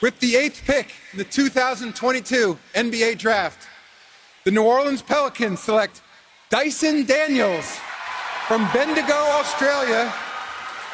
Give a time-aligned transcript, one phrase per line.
[0.00, 3.68] With the eighth pick in the 2022 NBA Draft,
[4.44, 6.00] the New Orleans Pelicans select
[6.48, 7.78] Dyson Daniels
[8.46, 10.10] from Bendigo, Australia,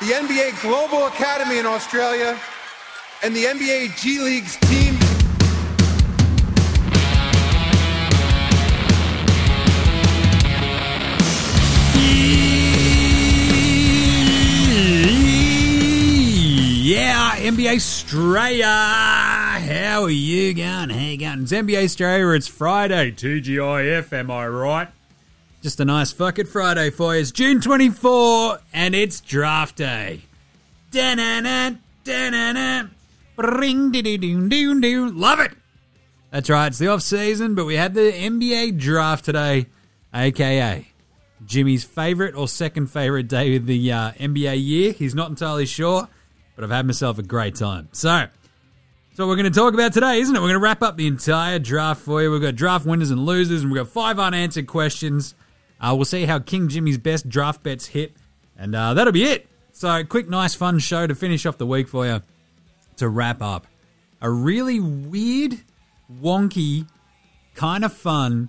[0.00, 2.36] the NBA Global Academy in Australia,
[3.22, 4.85] and the NBA G League's team.
[16.86, 18.64] Yeah, NBA Australia.
[18.64, 20.90] How are you going?
[20.90, 21.42] How you going?
[21.42, 22.28] It's NBA Australia.
[22.28, 23.10] It's Friday.
[23.10, 24.88] TGIF, am I right?
[25.64, 27.22] Just a nice fucking Friday for you.
[27.22, 30.20] It's June 24 and it's draft day.
[30.92, 32.86] Da-na-na, da-na-na.
[33.36, 35.10] Ring, doo-doo-doo-doo-doo.
[35.10, 35.54] Love it.
[36.30, 36.68] That's right.
[36.68, 39.66] It's the off season, but we had the NBA draft today,
[40.14, 40.86] aka
[41.44, 44.92] Jimmy's favorite or second favorite day of the uh, NBA year.
[44.92, 46.06] He's not entirely sure,
[46.56, 47.88] but I've had myself a great time.
[47.92, 48.26] So,
[49.14, 50.38] so what we're going to talk about today, isn't it?
[50.40, 52.30] We're going to wrap up the entire draft for you.
[52.30, 55.34] We've got draft winners and losers, and we've got five unanswered questions.
[55.80, 58.16] Uh, we'll see how King Jimmy's best draft bets hit,
[58.58, 59.46] and uh, that'll be it.
[59.72, 62.22] So, quick, nice, fun show to finish off the week for you.
[62.96, 63.66] To wrap up,
[64.22, 65.60] a really weird,
[66.10, 66.88] wonky,
[67.54, 68.48] kind of fun,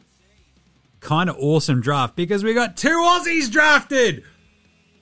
[1.01, 4.23] kind of awesome draft because we got two Aussies drafted.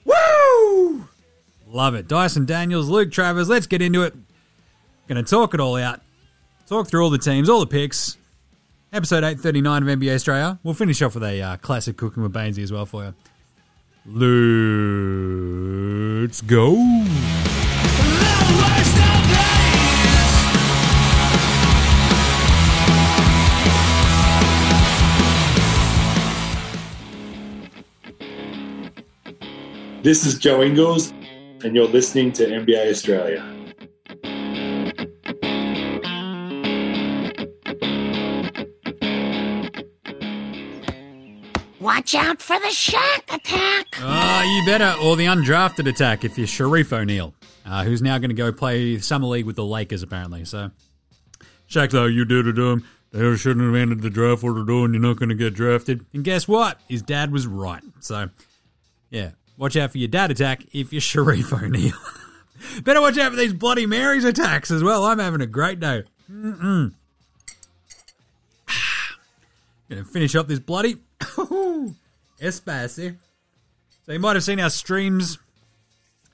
[0.04, 1.08] Woo!
[1.76, 2.08] Love it.
[2.08, 3.50] Dyson Daniels, Luke Travers.
[3.50, 4.14] Let's get into it.
[5.08, 6.00] Going to talk it all out.
[6.66, 8.16] Talk through all the teams, all the picks.
[8.94, 10.58] Episode 839 of NBA Australia.
[10.62, 13.14] We'll finish off with a uh, classic cooking with Bainesy as well for you.
[16.22, 16.76] Let's go.
[30.02, 31.12] This is Joe Ingles,
[31.66, 33.44] and you're listening to NBA Australia.
[41.80, 43.86] Watch out for the Shaq attack.
[43.98, 44.94] Ah, you better.
[45.02, 47.34] Or the undrafted attack if you're Shareef O'Neal,
[47.64, 50.44] uh, who's now going to go play Summer League with the Lakers, apparently.
[50.44, 50.70] So,
[51.68, 54.92] Shaq's like, you did it, um, they shouldn't have ended the draft what they're doing.
[54.92, 56.06] You're not going to get drafted.
[56.14, 56.80] And guess what?
[56.88, 57.82] His dad was right.
[58.00, 58.30] So,
[59.10, 61.94] yeah, watch out for your dad attack if you're Shareef O'Neal.
[62.82, 65.04] better watch out for these Bloody Marys attacks as well.
[65.04, 66.04] I'm having a great day.
[66.30, 66.92] Mm-mm.
[69.90, 70.96] Gonna finish up this bloody
[72.40, 73.16] Espace.
[74.04, 75.38] So you might have seen our streams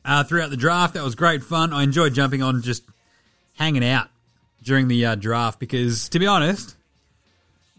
[0.04, 0.94] uh, throughout the draft.
[0.94, 1.72] That was great fun.
[1.72, 2.84] I enjoyed jumping on, just
[3.58, 4.08] hanging out
[4.62, 6.76] during the uh, draft because, to be honest,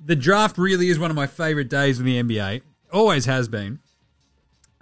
[0.04, 2.62] the draft really is one of my favorite days in the NBA.
[2.92, 3.80] Always has been,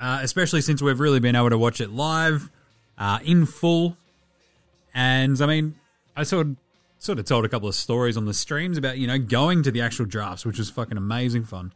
[0.01, 2.49] uh, especially since we've really been able to watch it live,
[2.97, 3.95] uh, in full.
[4.93, 5.75] And I mean,
[6.15, 6.55] I sort of,
[6.97, 9.71] sort of told a couple of stories on the streams about you know going to
[9.71, 11.71] the actual drafts, which was fucking amazing fun.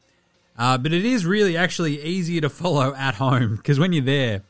[0.57, 4.41] Uh, but it is really actually easier to follow at home because when you're there,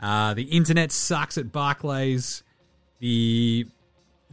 [0.00, 2.42] uh, the internet sucks at Barclays.
[2.98, 3.66] The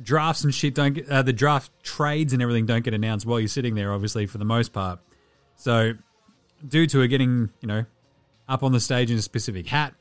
[0.01, 3.39] drafts and shit don't get, uh, the draft trades and everything don't get announced while
[3.39, 4.99] you're sitting there, obviously, for the most part.
[5.55, 5.93] So,
[6.67, 7.85] due to it getting, you know,
[8.47, 9.93] up on the stage in a specific hat,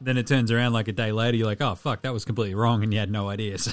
[0.00, 2.54] then it turns around like a day later, you're like, oh, fuck, that was completely
[2.54, 3.56] wrong, and you had no idea.
[3.58, 3.72] So,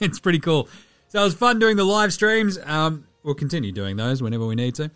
[0.00, 0.68] it's pretty cool.
[1.08, 2.58] So, it was fun doing the live streams.
[2.64, 4.90] Um, we'll continue doing those whenever we need to.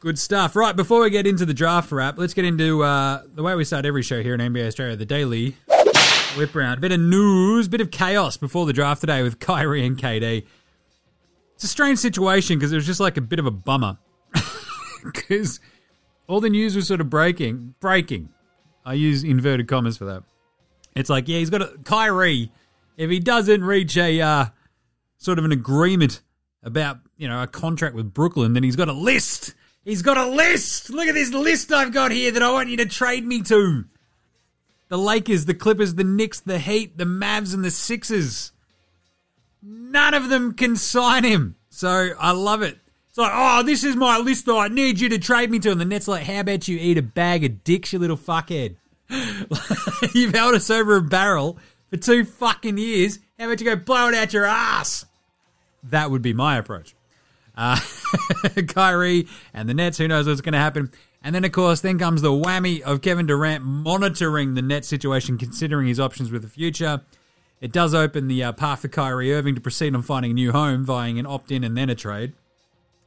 [0.00, 0.56] Good stuff.
[0.56, 3.64] Right, before we get into the draft wrap, let's get into uh, the way we
[3.64, 5.56] start every show here in NBA Australia, the daily
[6.36, 6.80] whip round.
[6.80, 10.44] Bit of news, bit of chaos before the draft today with Kyrie and KD.
[11.54, 13.98] It's a strange situation because it was just like a bit of a bummer.
[15.04, 15.60] Because
[16.26, 17.74] all the news was sort of breaking.
[17.80, 18.30] Breaking.
[18.84, 20.22] I use inverted commas for that.
[20.94, 22.52] It's like, yeah, he's got a Kyrie.
[22.96, 24.46] If he doesn't reach a uh,
[25.18, 26.22] sort of an agreement
[26.62, 29.54] about, you know, a contract with Brooklyn, then he's got a list.
[29.84, 30.90] He's got a list.
[30.90, 33.84] Look at this list I've got here that I want you to trade me to.
[34.88, 38.52] The Lakers, the Clippers, the Knicks, the Heat, the Mavs, and the Sixers.
[39.62, 41.56] None of them can sign him.
[41.70, 42.78] So I love it.
[43.14, 45.70] It's like, oh, this is my list that I need you to trade me to.
[45.70, 48.74] And the Nets like, how about you eat a bag of dicks, you little fuckhead?
[50.12, 51.56] You've held us over a barrel
[51.90, 53.20] for two fucking years.
[53.38, 55.06] How about you go blow it out your ass?
[55.84, 56.96] That would be my approach.
[57.56, 57.78] Uh,
[58.66, 60.90] Kyrie and the Nets, who knows what's going to happen.
[61.22, 65.38] And then, of course, then comes the whammy of Kevin Durant monitoring the net situation,
[65.38, 67.02] considering his options with the future.
[67.60, 70.50] It does open the uh, path for Kyrie Irving to proceed on finding a new
[70.50, 72.32] home, vying an opt in and then a trade.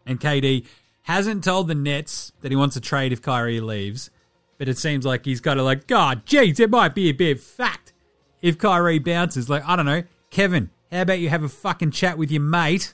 [0.07, 0.65] And KD
[1.03, 4.09] hasn't told the Nets that he wants a trade if Kyrie leaves,
[4.57, 7.39] but it seems like he's got to, like, God, geez, it might be a bit
[7.39, 7.93] fact
[8.41, 9.49] if Kyrie bounces.
[9.49, 12.93] Like, I don't know, Kevin, How about you have a fucking chat with your mate,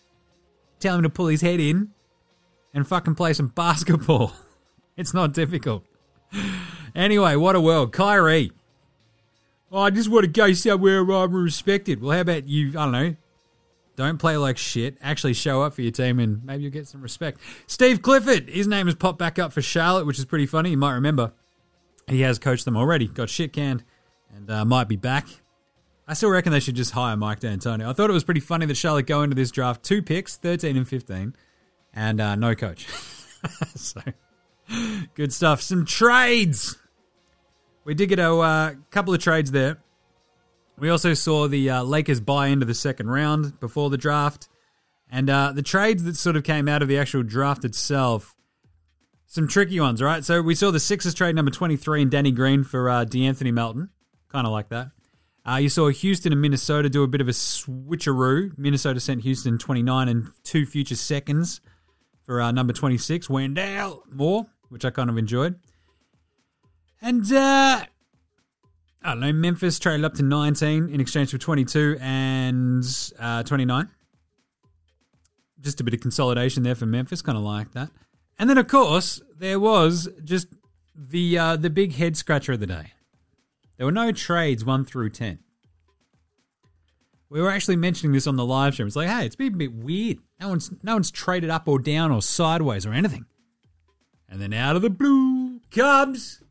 [0.80, 1.92] tell him to pull his head in,
[2.74, 4.34] and fucking play some basketball?
[4.98, 5.86] it's not difficult.
[6.96, 7.92] Anyway, what a world.
[7.94, 8.52] Kyrie.
[9.72, 12.02] Oh, I just want to go somewhere where I'm respected.
[12.02, 13.16] Well, how about you, I don't know,
[13.96, 14.98] don't play like shit.
[15.02, 17.40] Actually show up for your team and maybe you'll get some respect.
[17.68, 20.72] Steve Clifford, his name has popped back up for Charlotte, which is pretty funny.
[20.72, 21.34] You might remember.
[22.08, 23.84] He has coached them already, got shit canned,
[24.36, 25.28] and uh, might be back.
[26.08, 27.88] I still reckon they should just hire Mike D'Antoni.
[27.88, 30.76] I thought it was pretty funny that Charlotte go into this draft two picks, 13
[30.76, 31.36] and 15,
[31.94, 32.88] and uh, no coach.
[33.76, 34.02] so,
[35.14, 35.62] good stuff.
[35.62, 36.78] Some trades.
[37.86, 39.78] We did get a uh, couple of trades there.
[40.78, 44.50] We also saw the uh, Lakers buy into the second round before the draft.
[45.10, 48.36] And uh, the trades that sort of came out of the actual draft itself,
[49.28, 50.26] some tricky ones, right?
[50.26, 53.90] So we saw the Sixers trade number 23 and Danny Green for uh, DeAnthony Melton.
[54.30, 54.90] Kind of like that.
[55.48, 58.58] Uh, you saw Houston and Minnesota do a bit of a switcheroo.
[58.58, 61.62] Minnesota sent Houston 29 and two future seconds
[62.24, 65.60] for uh, number 26, Wendell Moore, which I kind of enjoyed.
[67.02, 67.84] And uh,
[69.04, 72.86] I don't know, Memphis traded up to 19 in exchange for 22 and
[73.20, 73.90] uh, 29.
[75.60, 77.90] Just a bit of consolidation there for Memphis, kind of like that.
[78.40, 80.48] And then, of course, there was just
[80.96, 82.92] the uh, the big head scratcher of the day.
[83.78, 85.40] There were no trades one through ten.
[87.30, 88.88] We were actually mentioning this on the live stream.
[88.88, 90.20] It's like, hey, it's been a bit weird.
[90.40, 93.26] No one's no one's traded up or down or sideways or anything.
[94.30, 96.43] And then out of the blue comes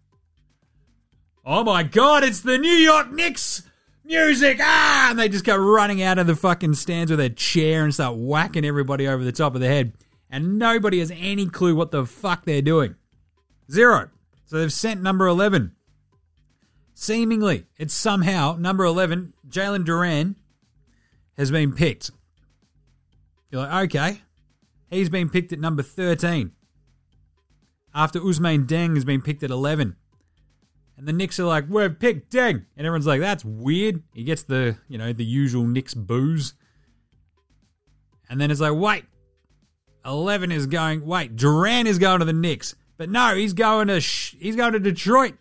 [1.44, 3.62] Oh my god, it's the New York Knicks
[4.04, 4.58] music!
[4.60, 5.08] Ah!
[5.10, 8.16] And they just go running out of the fucking stands with a chair and start
[8.16, 9.92] whacking everybody over the top of the head.
[10.30, 12.94] And nobody has any clue what the fuck they're doing.
[13.68, 14.10] Zero.
[14.46, 15.72] So they've sent number 11.
[16.94, 20.36] Seemingly, it's somehow number 11, Jalen Duren,
[21.36, 22.12] has been picked.
[23.50, 24.22] You're like, okay.
[24.90, 26.52] He's been picked at number 13.
[27.94, 29.96] After Ousmane Dieng has been picked at 11.
[31.02, 32.64] And the Knicks are like, we've picked Dieng.
[32.76, 34.04] And everyone's like, that's weird.
[34.14, 36.54] He gets the, you know, the usual Knicks booze.
[38.31, 39.04] And then it's like, wait,
[40.06, 42.76] 11 is going, wait, Duren is going to the Knicks.
[42.99, 45.34] But no, he's going to, sh- he's going to Detroit.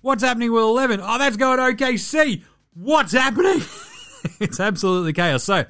[0.00, 1.00] What's happening with 11?
[1.02, 2.42] Oh, that's going to OKC.
[2.72, 3.60] What's happening?
[4.40, 5.44] it's absolutely chaos.
[5.44, 5.66] So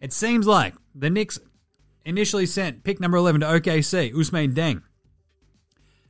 [0.00, 1.40] it seems like the Knicks
[2.04, 4.82] initially sent pick number 11 to OKC, Ousmane Dieng.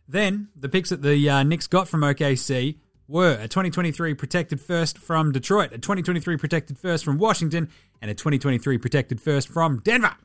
[0.07, 2.77] Then the picks that the uh, Knicks got from OKC
[3.09, 7.69] were a 2023 protected first from Detroit, a 2023 protected first from Washington,
[8.01, 10.17] and a 2023 protected first from Denver.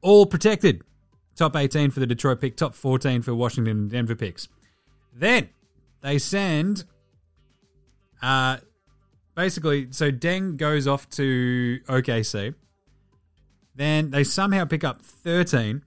[0.00, 0.82] All protected.
[1.34, 4.48] Top 18 for the Detroit pick, top 14 for Washington and Denver picks.
[5.14, 5.48] Then
[6.02, 6.84] they send,
[8.20, 8.58] uh,
[9.34, 12.54] basically, so Dieng goes off to OKC.
[13.74, 15.82] Then they somehow pick up 13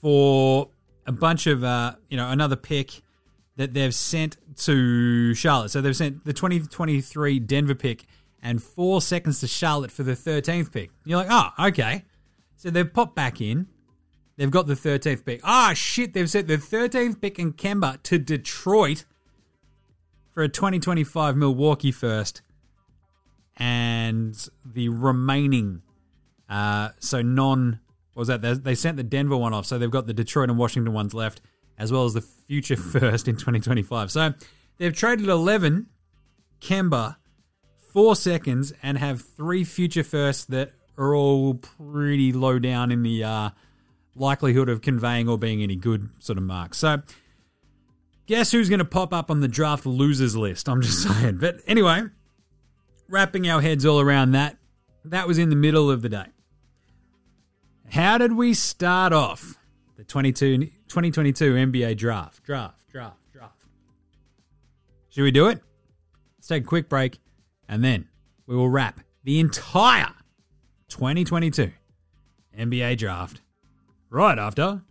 [0.00, 0.70] for
[1.08, 3.02] a bunch of uh, you know another pick
[3.56, 5.70] that they've sent to Charlotte.
[5.70, 8.04] So they've sent the 2023 Denver pick
[8.40, 10.90] and four seconds to Charlotte for the 13th pick.
[11.04, 12.04] You're like, oh, okay.
[12.54, 13.66] So they've popped back in.
[14.36, 15.40] They've got the 13th pick.
[15.42, 16.12] Ah, oh, shit.
[16.12, 19.04] They've sent the 13th pick in Kemba to Detroit
[20.30, 22.42] for a 2025 Milwaukee first.
[23.56, 25.82] And the remaining,
[26.48, 27.80] uh, so non
[28.18, 28.64] what was that?
[28.64, 31.40] They sent the Denver one off, so they've got the Detroit and Washington ones left,
[31.78, 34.10] as well as the future first in 2025.
[34.10, 34.34] So
[34.76, 35.86] they've traded 11
[36.60, 37.14] Kemba,
[37.92, 43.22] four seconds, and have three future firsts that are all pretty low down in the
[43.22, 43.50] uh,
[44.16, 46.78] likelihood of conveying or being any good sort of marks.
[46.78, 47.00] So
[48.26, 50.68] guess who's going to pop up on the draft losers list?
[50.68, 51.36] I'm just saying.
[51.36, 52.02] But anyway,
[53.08, 54.56] wrapping our heads all around that,
[55.04, 56.26] that was in the middle of the day.
[57.90, 59.58] How did we start off
[59.96, 62.44] the 22, 2022 NBA draft?
[62.44, 63.64] Draft, draft, draft.
[65.08, 65.62] Should we do it?
[66.36, 67.18] Let's take a quick break
[67.68, 68.08] and then
[68.46, 70.12] we will wrap the entire
[70.88, 71.72] 2022
[72.58, 73.40] NBA draft
[74.10, 74.82] right after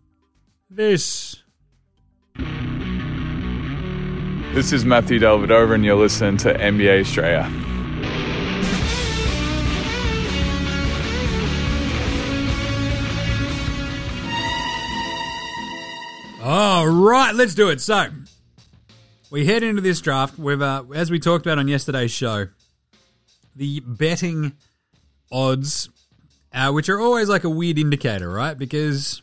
[0.70, 1.44] this.
[4.54, 7.77] This is Matthew Dellavedova, and you're listening to NBA Australia.
[16.50, 17.82] All right, let's do it.
[17.82, 18.08] So,
[19.30, 22.48] we head into this draft with, uh, as we talked about on yesterday's show,
[23.54, 24.54] the betting
[25.30, 25.90] odds,
[26.54, 28.58] uh, which are always like a weird indicator, right?
[28.58, 29.22] Because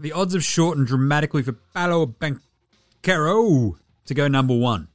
[0.00, 4.88] the odds have shortened dramatically for Paolo Banchero to go number one.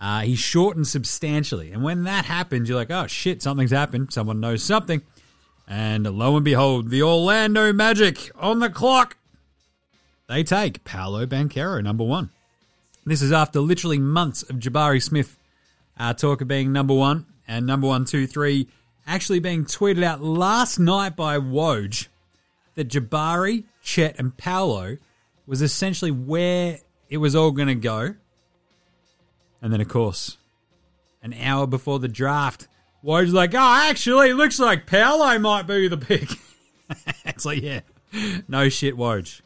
[0.00, 1.72] Uh, he shortened substantially.
[1.72, 4.12] And when that happens, you're like, oh shit, something's happened.
[4.12, 5.02] Someone knows something.
[5.66, 9.16] And lo and behold, the Orlando Magic on the clock.
[10.26, 12.30] They take Paolo Banchero, number one.
[13.04, 15.38] This is after literally months of Jabari Smith
[15.98, 18.68] uh, talk of being number one and number one, two, three
[19.06, 22.08] actually being tweeted out last night by Woj
[22.74, 24.96] that Jabari, Chet, and Paolo
[25.46, 26.78] was essentially where
[27.10, 28.14] it was all going to go.
[29.60, 30.38] And then, of course,
[31.22, 32.66] an hour before the draft,
[33.04, 36.30] Woj's like, oh, actually, looks like Paolo might be the pick.
[37.26, 37.80] it's like, yeah,
[38.48, 39.42] no shit, Woj.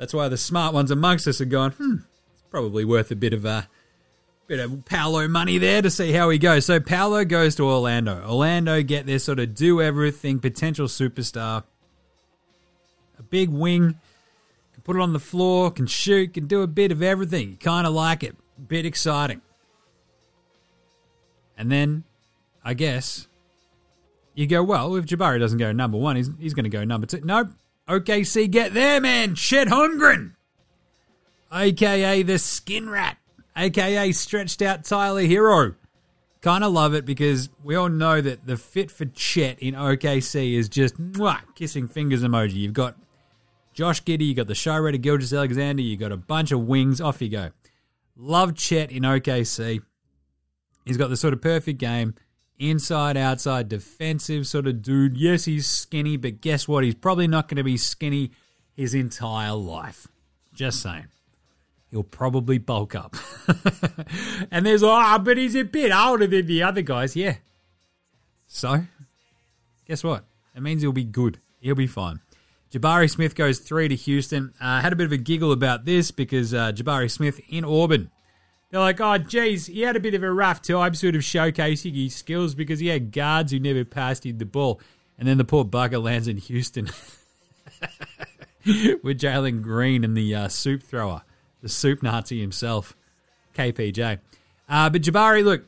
[0.00, 1.96] That's why the smart ones amongst us are going, hmm,
[2.32, 3.68] it's probably worth a bit of a
[4.46, 6.64] bit of Paolo money there to see how he goes.
[6.64, 8.24] So Paolo goes to Orlando.
[8.26, 11.64] Orlando get their sort of do everything potential superstar.
[13.18, 13.94] A big wing,
[14.72, 17.50] can put it on the floor, can shoot, can do a bit of everything.
[17.50, 18.34] You kind of like it.
[18.68, 19.42] Bit exciting.
[21.58, 22.04] And then,
[22.64, 23.28] I guess,
[24.32, 27.06] you go, well, if Jabari doesn't go number one, he's, he's going to go number
[27.06, 27.20] two.
[27.22, 27.50] Nope.
[27.90, 29.34] OKC get there, man.
[29.34, 30.34] Chet Holmgren,
[31.52, 33.16] aka the Skin Rat,
[33.56, 35.74] aka stretched out Tyler Herro.
[36.40, 40.54] Kind of love it because we all know that the fit for Chet in OKC
[40.54, 42.54] is just mwah, kissing fingers emoji.
[42.54, 42.96] You've got
[43.74, 47.00] Josh Giddey, you've got the show ready Gilgeous-Alexander, you've got a bunch of wings.
[47.00, 47.50] Off you go.
[48.16, 49.80] Love Chet in OKC.
[50.84, 52.14] He's got the sort of perfect game
[52.60, 55.16] inside, outside, defensive sort of dude.
[55.16, 56.84] Yes, he's skinny, but guess what?
[56.84, 58.30] He's probably not going to be skinny
[58.76, 60.06] his entire life.
[60.54, 61.08] Just saying.
[61.90, 63.16] He'll probably bulk up.
[64.52, 67.16] and there's, oh, but he's a bit older than the other guys.
[67.16, 67.36] Yeah.
[68.46, 68.84] So,
[69.86, 70.24] guess what?
[70.54, 71.40] It means he'll be good.
[71.60, 72.20] He'll be fine.
[72.72, 74.54] Jabari Smith goes three to Houston.
[74.60, 78.10] Uh, had a bit of a giggle about this because uh, Jabari Smith in Auburn
[78.70, 81.94] they're like, oh, geez, he had a bit of a rough time sort of showcasing
[81.94, 84.80] his skills because he had guards who never passed him the ball.
[85.18, 86.86] And then the poor bugger lands in Houston
[89.02, 91.22] with Jalen Green and the uh, soup thrower,
[91.62, 92.96] the soup Nazi himself,
[93.54, 94.20] KPJ.
[94.68, 95.64] Uh, but Jabari, look,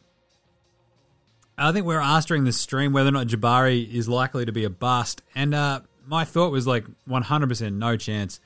[1.58, 4.52] I think we are asked during the stream whether or not Jabari is likely to
[4.52, 5.22] be a bust.
[5.34, 8.40] And uh, my thought was like 100% no chance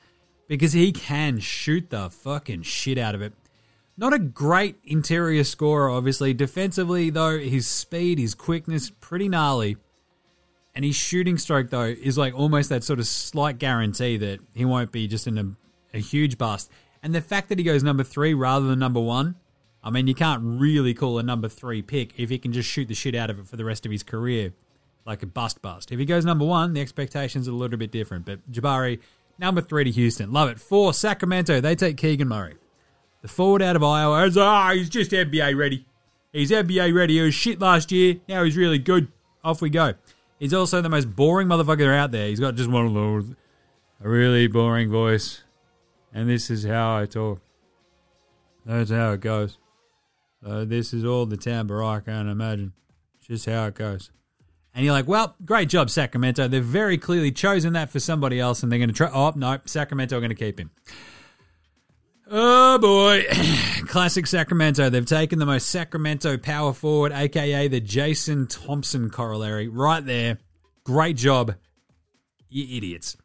[0.47, 3.33] because he can shoot the fucking shit out of it.
[3.99, 6.31] Not a great interior scorer, obviously.
[6.33, 9.77] Defensively, though, his speed, his quickness, pretty gnarly.
[10.75, 14.65] And his shooting stroke, though, is like almost that sort of slight guarantee that he
[14.65, 16.69] won't be just in a, a huge bust.
[17.01, 19.35] And the fact that he goes number three rather than number one,
[19.83, 22.87] I mean, you can't really call a number three pick if he can just shoot
[22.87, 24.53] the shit out of it for the rest of his career,
[25.07, 25.91] like a bust bust.
[25.91, 28.25] If he goes number one, the expectations are a little bit different.
[28.25, 28.99] But Jabari,
[29.39, 30.31] number three to Houston.
[30.31, 30.59] Love it.
[30.59, 31.61] Four, Sacramento.
[31.61, 32.55] They take Keegan Murray.
[33.27, 35.85] The forward out of Iowa is, ah, oh, he's just NBA ready.
[36.31, 37.15] He's NBA ready.
[37.15, 38.21] He was shit last year.
[38.29, 39.09] Now he's really good.
[39.43, 39.95] Off we go.
[40.39, 42.29] He's also the most boring motherfucker out there.
[42.29, 43.35] He's got just one of those,
[44.01, 45.43] a really boring voice.
[46.13, 47.41] And this is how I talk.
[48.65, 49.57] That's how it goes.
[50.45, 52.71] Uh, this is all the timbre I can imagine.
[53.19, 54.09] Just how it goes.
[54.73, 56.47] And you're like, well, great job, Sacramento.
[56.47, 59.09] They've very clearly chosen that for somebody else, and they're going to try.
[59.11, 60.71] Oh, no, Sacramento are going to keep him.
[62.29, 63.25] Oh boy.
[63.87, 64.89] Classic Sacramento.
[64.89, 70.37] They've taken the most Sacramento power forward, aka the Jason Thompson corollary, right there.
[70.83, 71.55] Great job,
[72.49, 73.15] you idiots.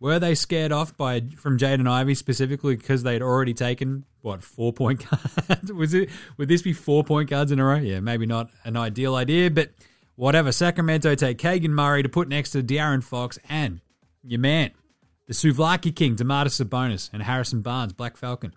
[0.00, 4.42] Were they scared off by from Jaden Ivey specifically because they had already taken what
[4.42, 5.04] four point
[5.48, 5.72] guards?
[5.72, 7.76] Was it would this be four point guards in a row?
[7.76, 9.70] Yeah, maybe not an ideal idea, but
[10.16, 10.50] whatever.
[10.50, 13.80] Sacramento take Keegan Murray to put next to De'Aaron Fox and
[14.22, 14.70] your man
[15.30, 18.52] the Souvlaki King, Domantas Sabonis, and Harrison Barnes, Black Falcon,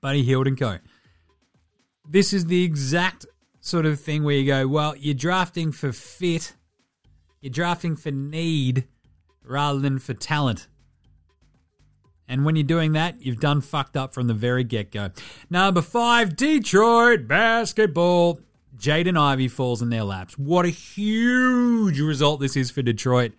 [0.00, 0.78] Buddy Hield and Co.
[2.08, 3.26] This is the exact
[3.58, 6.54] sort of thing where you go, well, you're drafting for fit,
[7.40, 8.86] you're drafting for need
[9.44, 10.68] rather than for talent.
[12.28, 15.10] And when you're doing that, you've done fucked up from the very get go.
[15.50, 18.38] Number five, Detroit basketball.
[18.78, 20.38] Jaden Ivey falls in their laps.
[20.38, 23.32] What a huge result this is for Detroit.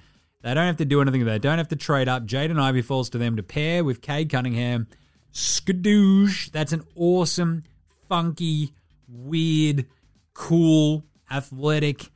[0.43, 1.23] They don't have to do anything.
[1.25, 2.25] They don't have to trade up.
[2.25, 4.87] Jaden Ivey falls to them to pair with Cade Cunningham.
[5.33, 6.51] Skadoosh.
[6.51, 7.63] That's an awesome,
[8.09, 8.73] funky,
[9.07, 9.85] weird,
[10.33, 12.09] cool, athletic,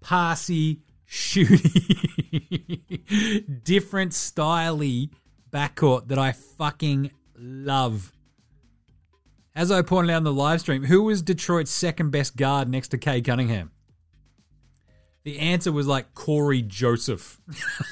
[0.00, 1.58] passy, shooting,
[3.64, 5.10] different styley
[5.52, 8.12] backcourt that I fucking love.
[9.56, 12.88] As I pointed out in the live stream, who was Detroit's second best guard next
[12.88, 13.72] to Cade Cunningham?
[15.26, 17.40] The answer was like Cory Joseph.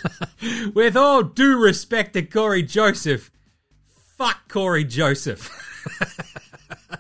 [0.73, 3.33] With all due respect to Cory Joseph,
[4.17, 5.51] fuck Cory Joseph.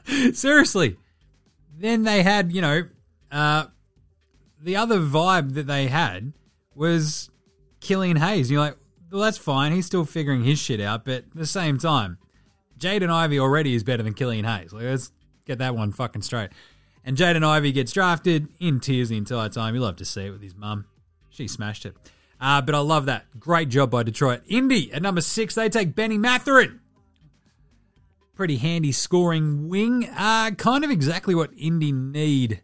[0.32, 0.96] Seriously,
[1.78, 2.82] Then they had, you know,
[3.30, 3.66] uh,
[4.60, 6.32] the other vibe that they had
[6.74, 7.30] was
[7.78, 8.50] Killian Hayes.
[8.50, 8.76] You're like,
[9.12, 9.70] well, that's fine.
[9.70, 12.18] He's still figuring his shit out, but at the same time,
[12.76, 14.72] Jaden Ivey already is better than Killian Hayes.
[14.72, 15.12] Like, let's
[15.46, 16.50] get that one fucking straight.
[17.04, 19.74] And Jaden Ivey gets drafted in tears the entire time.
[19.74, 20.86] You love to see it with his mum.
[21.28, 21.94] She smashed it.
[22.40, 23.26] Uh, but I love that.
[23.38, 24.42] Great job by Detroit.
[24.48, 26.80] Indy at number six, they take Benny Mathurin.
[28.34, 30.08] Pretty handy scoring wing.
[30.16, 32.62] Uh, kind of exactly what Indy need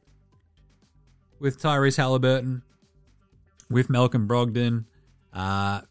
[1.39, 2.63] with Tyrese Halliburton,
[3.71, 4.85] with Malcolm Brogdon.
[5.33, 5.83] Uh,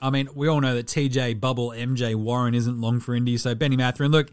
[0.00, 3.54] I mean, we all know that TJ Bubble MJ Warren isn't long for Indy, so
[3.54, 4.10] Benny Mathurin.
[4.10, 4.30] Look,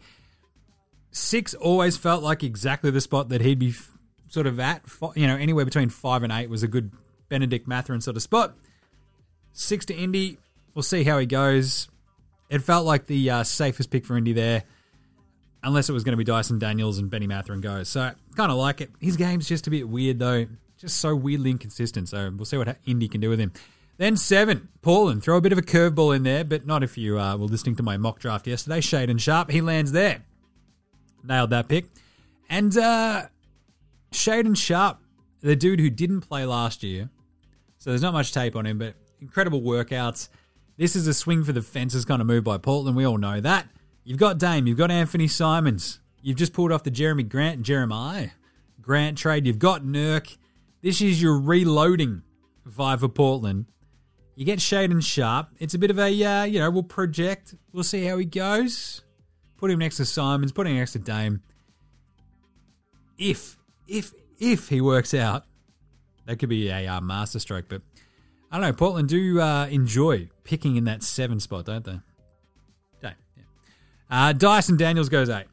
[1.16, 3.90] six always felt like exactly the spot that he'd be f-
[4.28, 4.82] sort of at.
[5.14, 6.92] You know, anywhere between five and eight was a good
[7.28, 8.54] Benedict Mathurin sort of spot.
[9.52, 10.38] Six to Indy.
[10.74, 11.88] We'll see how he goes.
[12.50, 14.64] It felt like the uh, safest pick for Indy there,
[15.62, 17.88] unless it was going to be Dyson Daniels and Benny Mathurin goes.
[17.88, 18.90] So kind of like it.
[19.00, 20.46] His game's just a bit weird though,
[20.78, 22.10] just so weirdly inconsistent.
[22.10, 23.52] So we'll see what Indy can do with him.
[23.96, 25.22] Then seven, Portland.
[25.24, 27.76] Throw a bit of a curveball in there, but not if you uh, were listening
[27.76, 28.80] to my mock draft yesterday.
[28.80, 30.25] Shaedon Sharpe, he lands there.
[31.24, 31.86] Nailed that pick.
[32.48, 33.26] And uh,
[34.12, 34.98] Shaedon Sharpe,
[35.40, 37.10] the dude who didn't play last year,
[37.78, 40.28] so there's not much tape on him, but incredible workouts.
[40.76, 42.96] This is a swing for the fences kind of move by Portland.
[42.96, 43.68] We all know that.
[44.04, 46.00] You've got Dame, you've got Anthony Simons.
[46.22, 48.30] You've just pulled off the Jerami Grant, Jeremiah
[48.80, 49.46] Grant trade.
[49.46, 50.36] You've got Nurk.
[50.82, 52.22] This is your reloading
[52.68, 53.66] vibe for Portland.
[54.36, 55.48] You get Shaedon Sharpe.
[55.58, 57.54] It's a bit of a, uh, you know, we'll project.
[57.72, 59.02] We'll see how he goes.
[59.58, 60.52] Put him next to Simons.
[60.52, 61.42] Put him next to Dame.
[63.18, 63.56] If,
[63.88, 65.44] if, if he works out,
[66.26, 67.66] that could be a uh, masterstroke.
[67.68, 67.82] But
[68.50, 68.72] I don't know.
[68.72, 72.00] Portland do uh, enjoy picking in that seven spot, don't they?
[73.00, 73.42] Dame, yeah.
[74.10, 75.46] Uh, Dyson Daniels goes eight.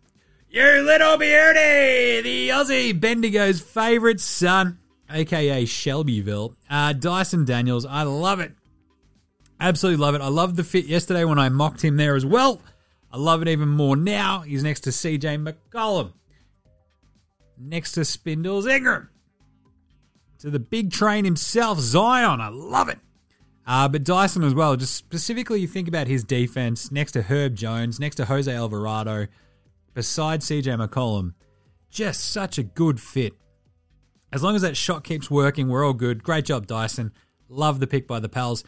[0.49, 2.21] You little beauty!
[2.21, 4.77] The Aussie Bendigo's favourite son,
[5.09, 6.55] aka Shelbyville.
[6.69, 7.87] Uh, Dyson Daniels.
[7.87, 8.51] I love it.
[9.59, 10.21] Absolutely love it.
[10.21, 12.61] I loved the fit yesterday when I mocked him there as well.
[13.13, 14.39] I love it even more now.
[14.39, 16.13] He's next to CJ McCollum.
[17.59, 19.09] Next to Spindles Ingram.
[20.39, 22.41] To the big train himself, Zion.
[22.41, 22.97] I love it.
[23.67, 24.75] Uh, but Dyson as well.
[24.75, 29.27] Just specifically, you think about his defense next to Herb Jones, next to Jose Alvarado,
[29.93, 31.35] beside CJ McCollum.
[31.91, 33.33] Just such a good fit.
[34.31, 36.23] As long as that shot keeps working, we're all good.
[36.23, 37.11] Great job, Dyson.
[37.47, 38.63] Love the pick by the pals.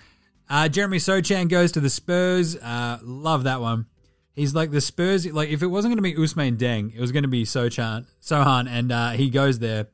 [0.48, 2.56] Uh, Jeremy Sochan goes to the Spurs.
[2.56, 3.88] Uh, love that one.
[4.36, 5.26] He's like the Spurs.
[5.32, 8.06] Like if it wasn't going to be Ousmane Dieng, it was going to be Sochan,
[8.22, 9.88] Sohan, and uh, he goes there.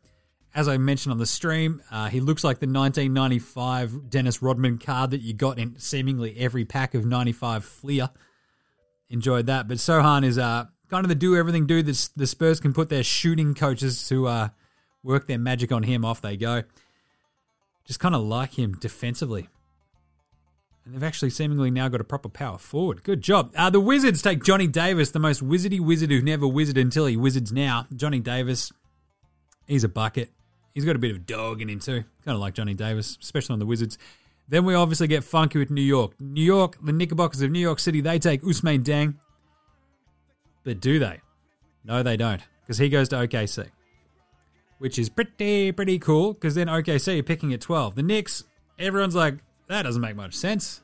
[0.53, 5.11] As I mentioned on the stream, uh, he looks like the 1995 Dennis Rodman card
[5.11, 8.09] that you got in seemingly every pack of 95 Fleer.
[9.09, 12.59] Enjoyed that, but Sohan is uh, kind of the do everything dude that the Spurs
[12.59, 14.49] can put their shooting coaches to uh,
[15.03, 16.03] work their magic on him.
[16.03, 16.63] Off they go.
[17.85, 19.47] Just kind of like him defensively.
[20.85, 23.03] And they've actually seemingly now got a proper power forward.
[23.03, 23.53] Good job.
[23.55, 27.15] Uh, the Wizards take Johnny Davis, the most wizardy wizard who never wizarded until he
[27.15, 27.85] wizards now.
[27.95, 28.71] Johnny Davis,
[29.67, 30.31] he's a bucket.
[30.73, 32.03] He's got a bit of dog in him too.
[32.25, 33.97] Kind of like Johnny Davis, especially on the Wizards.
[34.47, 36.19] Then we obviously get funky with New York.
[36.19, 39.15] New York, the Knickerbockers of New York City, they take Ousmane Dieng.
[40.63, 41.21] But do they?
[41.83, 43.69] No, they don't, because he goes to OKC,
[44.77, 47.95] which is pretty, pretty cool, because then OKC are picking at 12.
[47.95, 48.43] The Knicks,
[48.77, 49.35] everyone's like,
[49.71, 50.81] that doesn't make much sense.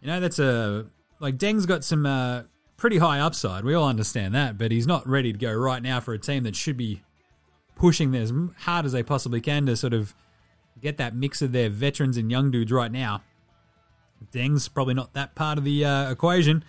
[0.00, 0.86] You know, that's a
[1.18, 2.42] like Dieng's got some uh,
[2.76, 3.64] pretty high upside.
[3.64, 6.44] We all understand that, but he's not ready to go right now for a team
[6.44, 7.02] that should be
[7.76, 10.14] pushing as hard as they possibly can to sort of
[10.80, 13.22] get that mix of their veterans and young dudes right now.
[14.32, 16.64] Dieng's probably not that part of the uh, equation,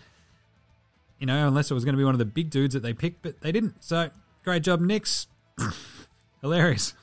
[1.20, 2.94] you know, unless it was going to be one of the big dudes that they
[2.94, 3.84] picked, but they didn't.
[3.84, 4.10] So
[4.44, 5.28] great job, Knicks.
[6.42, 6.94] Hilarious.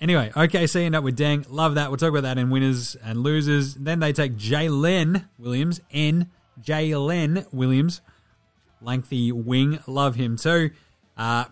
[0.00, 1.46] Anyway, OKC end up with Dieng.
[1.48, 1.90] Love that.
[1.90, 3.74] We'll talk about that in winners and losers.
[3.74, 5.80] Then they take Jalen Williams.
[5.90, 6.30] N.
[6.62, 8.00] Jalen Williams.
[8.80, 9.78] Lengthy wing.
[9.86, 10.70] Love him too.
[11.16, 11.46] Uh,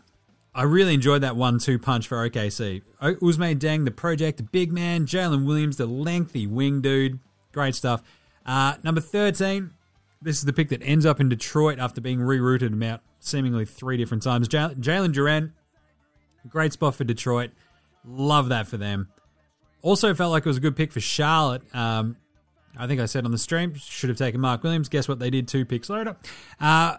[0.54, 2.82] I really enjoyed that one-two punch for OKC.
[3.02, 5.04] Ousmane Dieng, the project, big man.
[5.04, 7.18] Jalen Williams, the lengthy wing dude.
[7.52, 8.02] Great stuff.
[8.46, 9.70] Uh, number 13.
[10.22, 13.96] This is the pick that ends up in Detroit after being rerouted about seemingly three
[13.96, 14.48] different times.
[14.48, 15.52] Jalen Duren,
[16.48, 17.50] great spot for Detroit.
[18.04, 19.08] Love that for them.
[19.82, 21.62] Also felt like it was a good pick for Charlotte.
[21.74, 22.16] Um,
[22.76, 24.88] I think I said on the stream, should have taken Mark Williams.
[24.88, 25.18] Guess what?
[25.18, 26.16] They did two picks later.
[26.60, 26.96] Uh,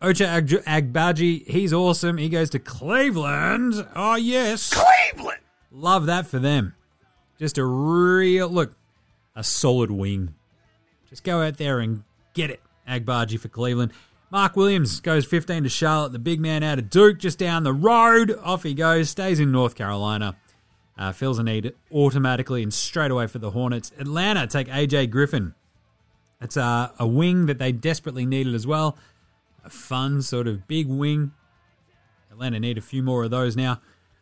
[0.00, 2.18] Ocha Ag- Agbaji, he's awesome.
[2.18, 3.86] He goes to Cleveland.
[3.96, 4.72] Oh, yes.
[4.72, 5.40] Cleveland!
[5.72, 6.74] Love that for them.
[7.38, 8.74] Just a real, look,
[9.34, 10.34] a solid wing.
[11.10, 13.92] Just go out there and get it, Agbaji for Cleveland.
[14.30, 16.12] Mark Williams goes 15 to Charlotte.
[16.12, 18.38] The big man out of Duke, just down the road.
[18.42, 19.08] Off he goes.
[19.08, 20.36] Stays in North Carolina.
[20.98, 23.92] Uh, fills a need automatically and straight away for the Hornets.
[23.98, 25.54] Atlanta take AJ Griffin.
[26.40, 28.96] It's a wing that they desperately needed as well.
[29.64, 31.32] A fun sort of big wing.
[32.30, 33.80] Atlanta need a few more of those now.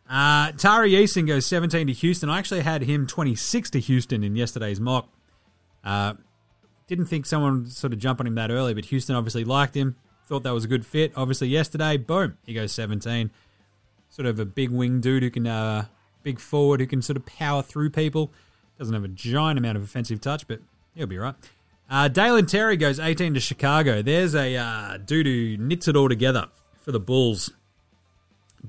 [0.09, 2.29] Uh, Tari Eason goes 17 to Houston.
[2.29, 5.09] I actually had him 26 to Houston in yesterday's mock.
[5.83, 6.13] Uh,
[6.87, 9.75] didn't think someone would sort of jump on him that early, but Houston obviously liked
[9.75, 9.95] him.
[10.25, 11.11] Thought that was a good fit.
[11.15, 13.29] Obviously, yesterday, boom, he goes 17.
[14.09, 15.85] Sort of a big wing dude who can, uh,
[16.23, 18.31] big forward who can sort of power through people.
[18.77, 20.59] Doesn't have a giant amount of offensive touch, but
[20.95, 21.35] he'll be right.
[21.89, 24.01] Uh, Dalen Terry goes 18 to Chicago.
[24.01, 26.47] There's a uh, dude who knits it all together
[26.81, 27.51] for the Bulls.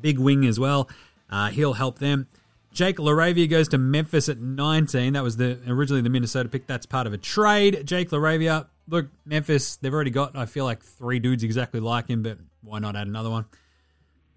[0.00, 0.88] Big wing as well.
[1.28, 2.28] Uh, he'll help them.
[2.79, 5.14] Jake LaRavia goes to Memphis at 19.
[5.14, 6.69] That was the originally the Minnesota pick.
[6.69, 7.85] That's part of a trade.
[7.85, 12.23] Jake LaRavia, look, Memphis, they've already got, I feel like, three dudes exactly like him,
[12.23, 13.47] but why not add another one?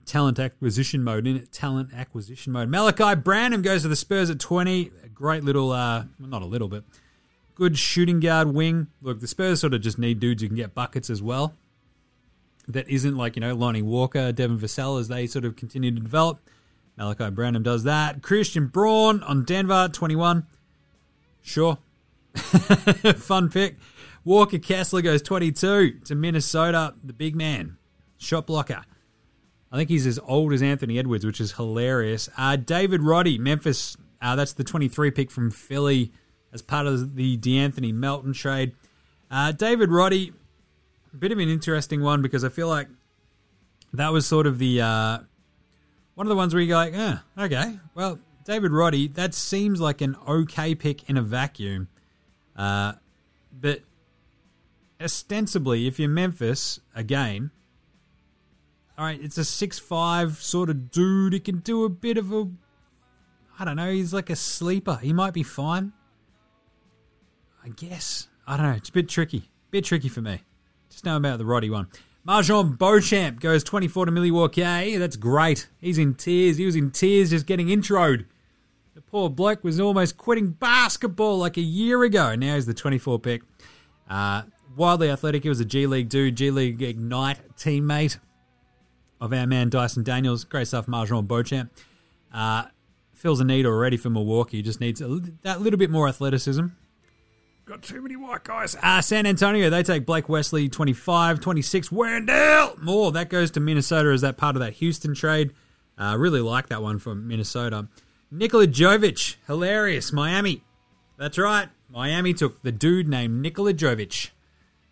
[0.08, 1.52] Talent acquisition mode in it.
[1.52, 2.68] Talent acquisition mode.
[2.68, 4.90] Malachi Branham goes to the Spurs at 20.
[5.04, 6.84] A great little, uh, well, not a little, but
[7.54, 8.88] good shooting guard wing.
[9.04, 11.54] Look, the Spurs sort of just need dudes who can get buckets as well.
[12.68, 16.00] That isn't like, you know, Lonnie Walker, Devin Vassell as they sort of continue to
[16.00, 16.40] develop.
[16.98, 18.22] Malachi Branham does that.
[18.22, 20.46] Christian Braun on Denver, 21.
[21.42, 21.78] Sure.
[22.36, 23.78] Fun pick.
[24.24, 27.78] Walker Kessler goes 22 to Minnesota, the big man.
[28.18, 28.84] Shot blocker.
[29.72, 32.30] I think he's as old as Anthony Edwards, which is hilarious.
[32.38, 33.98] Uh, David Roddy, Memphis.
[34.22, 36.12] Uh, that's the 23 pick from Philly
[36.54, 38.74] as part of the DeAnthony Melton trade.
[39.32, 40.34] Uh, David Roddy,
[41.14, 42.88] a bit of an interesting one because I feel like
[43.94, 45.20] that was sort of the uh,
[46.22, 49.82] one of the ones where you go like, eh, okay, well, David Roddy, that seems
[49.82, 51.88] like an okay pick in a vacuum,
[52.56, 52.94] uh,
[53.60, 53.82] but
[55.02, 57.50] ostensibly, if you're Memphis again,
[59.00, 61.34] all right, it's a six-five sort of dude.
[61.34, 62.52] He can do a bit of a,
[63.58, 65.00] I don't know, he's like a sleeper.
[65.02, 65.92] He might be fine.
[67.66, 68.28] I guess.
[68.46, 68.74] I don't know.
[68.74, 69.50] It's a bit tricky.
[69.72, 70.44] Bit tricky for me.
[70.92, 71.88] Just know about the Roddy one.
[72.24, 74.98] Marjon Beauchamp goes 24 to Milwaukee.
[74.98, 75.68] That's great.
[75.80, 76.58] He's in tears.
[76.58, 78.26] He was in tears just getting introed.
[78.94, 82.36] The poor bloke was almost quitting basketball like a year ago.
[82.36, 83.42] Now he's the 24 pick.
[84.08, 84.44] Uh,
[84.76, 85.44] wildly athletic.
[85.44, 88.20] He was a G League dude, G League Ignite teammate
[89.20, 90.44] of our man Dyson Daniels.
[90.44, 91.72] Great stuff, Marjon Beauchamp.
[92.32, 92.66] Uh,
[93.16, 94.62] fills a need already for Milwaukee.
[94.62, 95.08] Just needs a,
[95.42, 96.68] that little bit more athleticism.
[97.66, 98.76] Got too many white guys.
[98.82, 101.92] Uh, San Antonio, they take Blake Wesley, 25, 26.
[101.92, 102.76] Wendell!
[102.82, 103.12] More.
[103.12, 105.54] That goes to Minnesota as that part of that Houston trade.
[105.98, 107.88] Uh, really like that one from Minnesota.
[108.32, 110.12] Nikola Jovic, hilarious.
[110.12, 110.64] Miami.
[111.18, 111.70] That's right.
[111.90, 114.32] Miami took the dude named Nikola Jovic.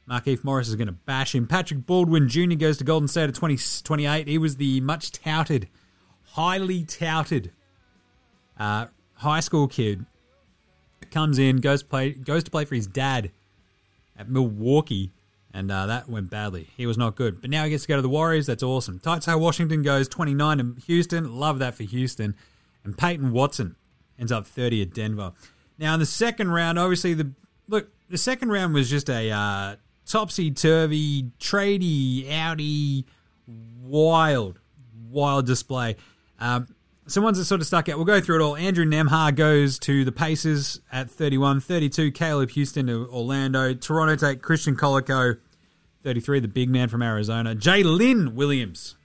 [0.09, 1.47] Markieff Morris is going to bash him.
[1.47, 2.55] Patrick Baldwin Jr.
[2.55, 4.27] goes to Golden State at 20, 28.
[4.27, 5.69] He was the much touted,
[6.33, 7.51] highly touted
[8.59, 10.05] uh, high school kid
[11.11, 13.31] comes in, goes play, goes to play for his dad
[14.17, 15.11] at Milwaukee,
[15.53, 16.67] and uh, that went badly.
[16.77, 18.45] He was not good, but now he gets to go to the Warriors.
[18.45, 18.99] That's awesome.
[18.99, 21.39] Ty Washington goes 29 to Houston.
[21.39, 22.35] Love that for Houston.
[22.83, 23.75] And Peyton Watson
[24.17, 25.33] ends up 30 at Denver.
[25.77, 27.31] Now in the second round, obviously the
[27.67, 33.05] look, the second round was just a uh, topsy turvy, trady, outy,
[33.81, 34.59] wild,
[35.09, 35.95] wild display.
[36.39, 36.67] Um,
[37.11, 37.97] some ones that sort of stuck out.
[37.97, 38.55] We'll go through it all.
[38.55, 41.59] Andrew Nembhard goes to the Pacers at 31.
[41.61, 43.73] 32, Caleb Houstan to Orlando.
[43.73, 45.37] Toronto take Christian Koloko,
[46.03, 47.55] 33, the big man from Arizona.
[47.55, 48.95] Jalen Williams,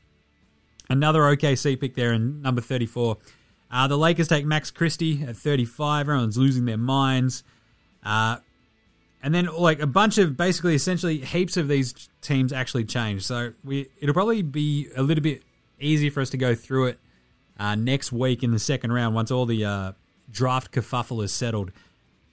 [0.89, 3.17] another OKC pick there in number 34.
[3.71, 6.09] Uh, the Lakers take Max Christie at 35.
[6.09, 7.43] Everyone's losing their minds.
[8.05, 8.37] Uh,
[9.23, 13.25] and then like a bunch of basically essentially heaps of these teams actually change.
[13.25, 15.43] So we it'll probably be a little bit
[15.81, 16.99] easier for us to go through it
[17.59, 19.93] uh, next week in the second round once all the uh,
[20.31, 21.71] draft kerfuffle is settled.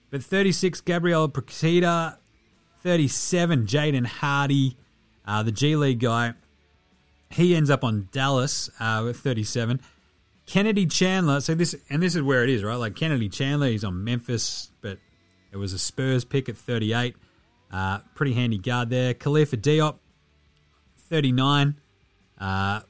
[0.10, 2.18] But 36, Gabriel Procida.
[2.82, 4.76] 37, Jaden Hardy,
[5.26, 6.34] uh, the G League guy.
[7.30, 9.80] He ends up on Dallas uh, with 37.
[10.46, 11.40] Kennedy Chandler.
[11.40, 12.76] So this and this is where it is, right?
[12.76, 14.98] Like Kennedy Chandler, he's on Memphis, but
[15.52, 17.16] it was a Spurs pick at 38.
[17.72, 19.14] Uh, pretty handy guard there.
[19.14, 20.00] Khalifa Diop,
[20.98, 21.76] 39.
[22.38, 22.82] Uh,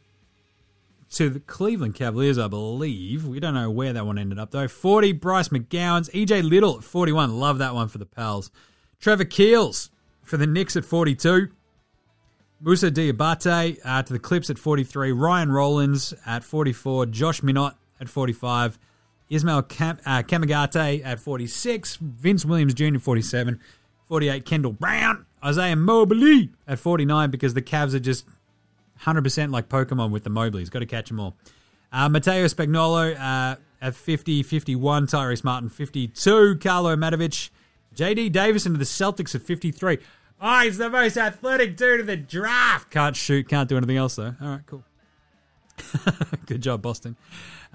[1.11, 3.25] to the Cleveland Cavaliers, I believe.
[3.25, 4.67] We don't know where that one ended up, though.
[4.67, 6.09] 40, Bryce McGowens.
[6.11, 7.37] EJ Liddell at 41.
[7.39, 8.51] Love that one for the Pals.
[8.99, 9.89] Trevor Keels
[10.23, 11.49] for the Knicks at 42.
[12.61, 15.11] Moussa Diabate uh, to the Clips at 43.
[15.11, 17.07] Ryan Rollins at 44.
[17.07, 18.77] Josh Minott at 45.
[19.29, 21.97] Ismail Cam- uh, Kamagate at 46.
[21.97, 22.99] Vince Williams Jr.
[22.99, 23.59] 47.
[24.05, 24.45] 48.
[24.45, 28.25] Kendall Brown Isaiah Mobley at 49 because the Cavs are just
[29.03, 30.69] 100% like Pokemon with the Mobleys.
[30.69, 31.35] Got to catch them all.
[31.91, 35.07] Uh, Matteo Spagnolo uh, at 50, 51.
[35.07, 36.57] Tyrese Martin, 52.
[36.57, 37.49] Carlo Matovic.
[37.95, 39.97] JD Davison to the Celtics at 53.
[40.41, 42.89] Oh, he's the most athletic dude in the draft.
[42.89, 44.33] Can't shoot, can't do anything else, though.
[44.41, 44.83] All right, cool.
[46.45, 47.15] Good job, Boston.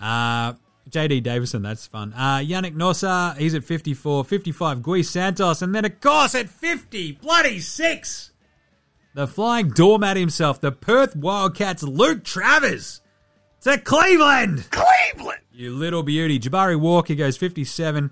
[0.00, 0.54] Uh,
[0.90, 2.12] JD Davison, that's fun.
[2.14, 4.24] Uh, Yannick Nzosa, he's at 54.
[4.24, 5.62] 55, Gui Santos.
[5.62, 8.32] And then, of course, at 50, bloody six,
[9.16, 13.00] the flying doormat himself, the Perth Wildcats, Luke Travers
[13.62, 14.68] to Cleveland.
[14.70, 15.40] Cleveland!
[15.50, 16.38] You little beauty.
[16.38, 18.10] Jabari Walker goes 57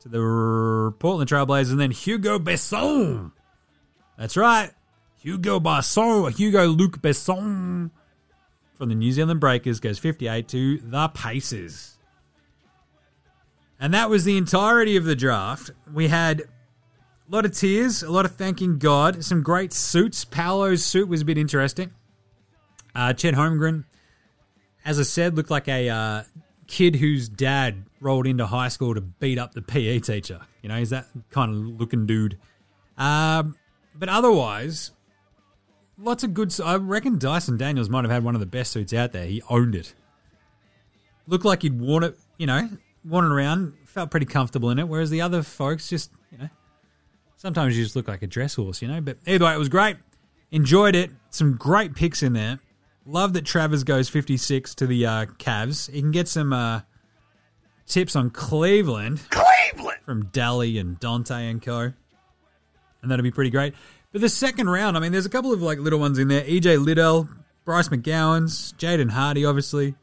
[0.00, 1.70] to the Portland Trailblazers.
[1.70, 3.32] And then Hugo Besson.
[4.18, 4.72] That's right.
[5.22, 7.90] Hugo Besson, Hugo Luke Besson
[8.74, 11.96] from the New Zealand Breakers goes 58 to the Pacers.
[13.80, 15.70] And that was the entirety of the draft.
[15.90, 16.42] We had
[17.28, 20.24] a lot of tears, a lot of thanking God, some great suits.
[20.24, 21.90] Paolo's suit was a bit interesting.
[22.94, 23.84] Uh, Chet Holmgren,
[24.84, 26.22] as I said, looked like a uh,
[26.66, 30.40] kid whose dad rolled into high school to beat up the PE teacher.
[30.62, 32.38] You know, he's that kind of looking dude.
[32.96, 33.56] Um,
[33.94, 34.92] but otherwise,
[35.98, 36.58] lots of good.
[36.60, 39.26] I reckon Dyson Daniels might have had one of the best suits out there.
[39.26, 39.94] He owned it.
[41.26, 42.68] Looked like he'd worn it, you know,
[43.04, 44.86] worn it around, felt pretty comfortable in it.
[44.86, 46.48] Whereas the other folks just, you know,
[47.46, 49.00] sometimes you just look like a dress horse, you know.
[49.00, 49.96] But either way, it was great.
[50.50, 51.12] Enjoyed it.
[51.30, 52.58] Some great picks in there.
[53.06, 55.88] Love that Travers goes 56 to the uh, Cavs.
[55.88, 56.80] He can get some uh,
[57.86, 59.20] tips on Cleveland.
[59.30, 59.98] Cleveland!
[60.04, 61.92] From Daly and Dante and co.
[63.02, 63.74] And that'll be pretty great.
[64.10, 66.42] But the second round, I mean, there's a couple of like little ones in there.
[66.42, 67.28] EJ Liddell,
[67.64, 69.94] Bryce McGowens, Jaden Hardy, obviously.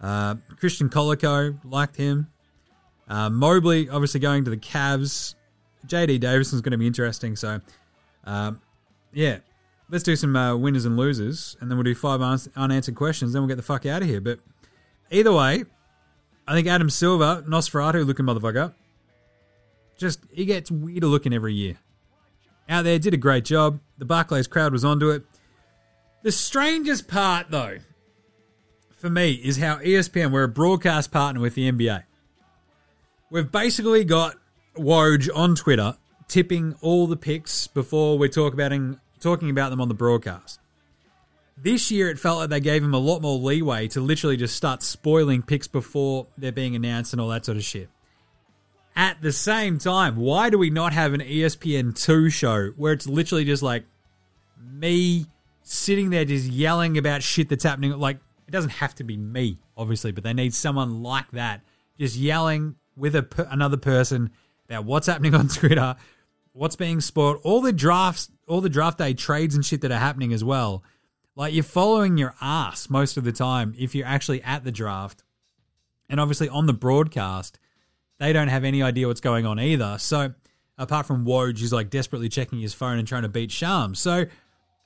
[0.00, 2.28] Uh, Christian Koloko, liked him.
[3.06, 5.34] Uh, Mobley, obviously going to the Cavs.
[5.86, 7.36] JD Davison's going to be interesting.
[7.36, 7.60] So,
[8.24, 8.52] uh,
[9.12, 9.38] yeah,
[9.88, 13.32] let's do some uh, winners and losers, and then we'll do five un- unanswered questions.
[13.32, 14.20] Then we'll get the fuck out of here.
[14.20, 14.40] But
[15.10, 15.64] either way,
[16.46, 18.74] I think Adam Silver, Nosferatu looking motherfucker,
[19.98, 21.76] just he gets weirder looking every year.
[22.68, 23.80] Out there, did a great job.
[23.98, 25.24] The Barclays crowd was onto it.
[26.22, 27.78] The strangest part, though,
[28.90, 32.04] for me, is how ESPN, we're a broadcast partner with the NBA.
[33.30, 34.36] We've basically got
[34.76, 35.96] Woj on Twitter
[36.28, 38.72] tipping all the picks before we're talk about
[39.18, 40.60] talking about them on the broadcast.
[41.56, 44.56] This year, it felt like they gave him a lot more leeway to literally just
[44.56, 47.90] start spoiling picks before they're being announced and all that sort of shit.
[48.96, 53.06] At the same time, why do we not have an E ESPN2 show where it's
[53.06, 53.84] literally just like
[54.72, 55.26] me
[55.62, 57.92] sitting there just yelling about shit that's happening?
[57.98, 61.60] Like, it doesn't have to be me, obviously, but they need someone like that
[61.98, 64.30] just yelling with a, another person
[64.70, 65.96] about what's happening on Twitter,
[66.52, 69.98] what's being spoiled, all the drafts, all the draft day trades and shit that are
[69.98, 70.84] happening as well.
[71.36, 75.22] Like, you're following your ass most of the time if you're actually at the draft.
[76.08, 77.58] And obviously, on the broadcast,
[78.18, 79.96] they don't have any idea what's going on either.
[79.98, 80.34] So,
[80.76, 84.00] apart from Woj, who's like desperately checking his phone and trying to beat Shams.
[84.00, 84.26] So,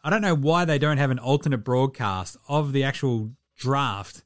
[0.03, 4.23] I don't know why they don't have an alternate broadcast of the actual draft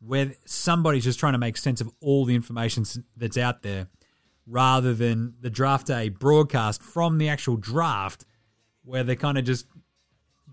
[0.00, 2.84] where somebody's just trying to make sense of all the information
[3.16, 3.86] that's out there
[4.50, 8.24] rather than the draft day broadcast from the actual draft
[8.84, 9.66] where they're kind of just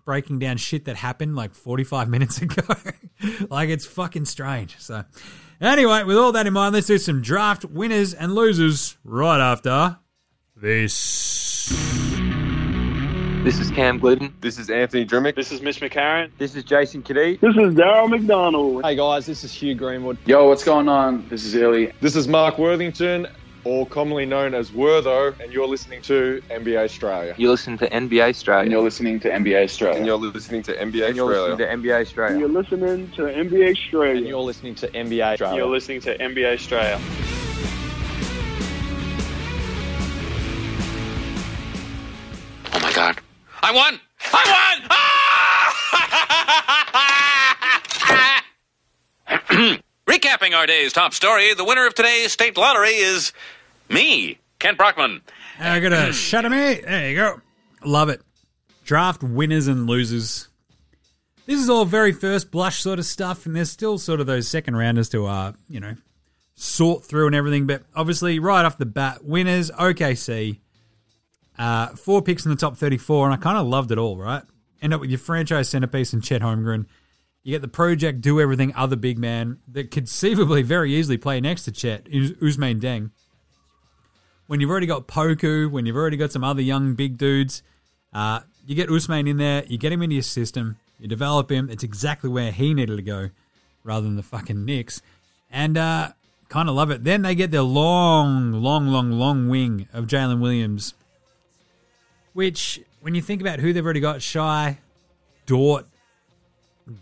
[0.05, 2.61] breaking down shit that happened like 45 minutes ago.
[3.49, 4.77] like it's fucking strange.
[4.79, 5.03] So,
[5.59, 9.97] anyway, with all that in mind, let's do some draft winners and losers right after
[10.55, 11.67] this.
[13.43, 14.33] This is Cam Gliddon.
[14.41, 15.35] This is Anthony Drmic.
[15.35, 16.29] This is Mitch McCarron.
[16.37, 17.39] This is Jason Cadee.
[17.39, 18.83] This is Daryl McDonald.
[18.83, 20.17] Hey guys, this is Hugh Greenwood.
[20.25, 21.25] Yo, what's going on?
[21.29, 21.93] This is Illy.
[22.01, 23.25] This is Mark Worthington,
[23.67, 27.35] or commonly known as Wortho, and you're listening to NBA Australia.
[27.37, 28.63] You listen to NBA Australia.
[28.63, 29.97] And you're listening to NBA Australia.
[29.97, 32.31] And you're listening to NBA And you're listening to NBA Australia.
[32.31, 34.17] And you're listening to NBA Australia.
[34.17, 35.57] And you're listening to NBA Australia.
[35.57, 36.99] You're listening to NBA Australia.
[42.73, 43.19] Oh my god.
[43.61, 43.99] I won!
[44.33, 44.87] I won!
[44.89, 45.03] Ah!
[50.07, 53.33] Recapping our day's top story, the winner of today's state lottery is
[53.89, 55.21] me, Kent Brockman.
[55.59, 56.75] I got a shut of me.
[56.75, 57.41] There you go.
[57.83, 58.21] Love it.
[58.85, 60.47] Draft winners and losers.
[61.45, 64.47] This is all very first blush sort of stuff, and there's still sort of those
[64.47, 65.95] second rounders to, uh, you know,
[66.55, 67.65] sort through and everything.
[67.65, 70.59] But obviously, right off the bat, winners OKC.
[71.57, 74.43] Uh, four picks in the top 34, and I kind of loved it all, right?
[74.81, 76.85] End up with your franchise centerpiece and Chet Holmgren.
[77.43, 81.63] You get the project do everything other big man that conceivably very easily play next
[81.63, 83.11] to Chet, Ousmane Dieng.
[84.47, 87.63] When you've already got Poku, when you've already got some other young big dudes,
[88.13, 91.69] Uh, you get Ousmane in there, you get him into your system, you develop him.
[91.69, 93.29] It's exactly where he needed to go
[93.83, 95.01] rather than the fucking Knicks.
[95.51, 96.13] And uh,
[96.49, 97.03] kind of love it.
[97.03, 100.93] Then they get their long, long, long, long wing of Jalen Williams,
[102.33, 104.79] which, when you think about who they've already got, Shy,
[105.45, 105.85] Dort,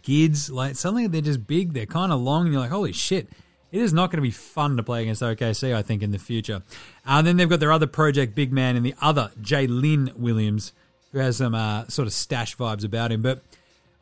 [0.04, 3.30] Gids, like suddenly they're just big, they're kind of long, and you're like, holy shit.
[3.76, 6.18] It is not going to be fun to play against OKC, I think, in the
[6.18, 6.64] future.
[7.06, 10.72] And uh, then they've got their other project big man in the other, Jalen Williams,
[11.12, 13.22] who has some uh, sort of stash vibes about him.
[13.22, 13.42] But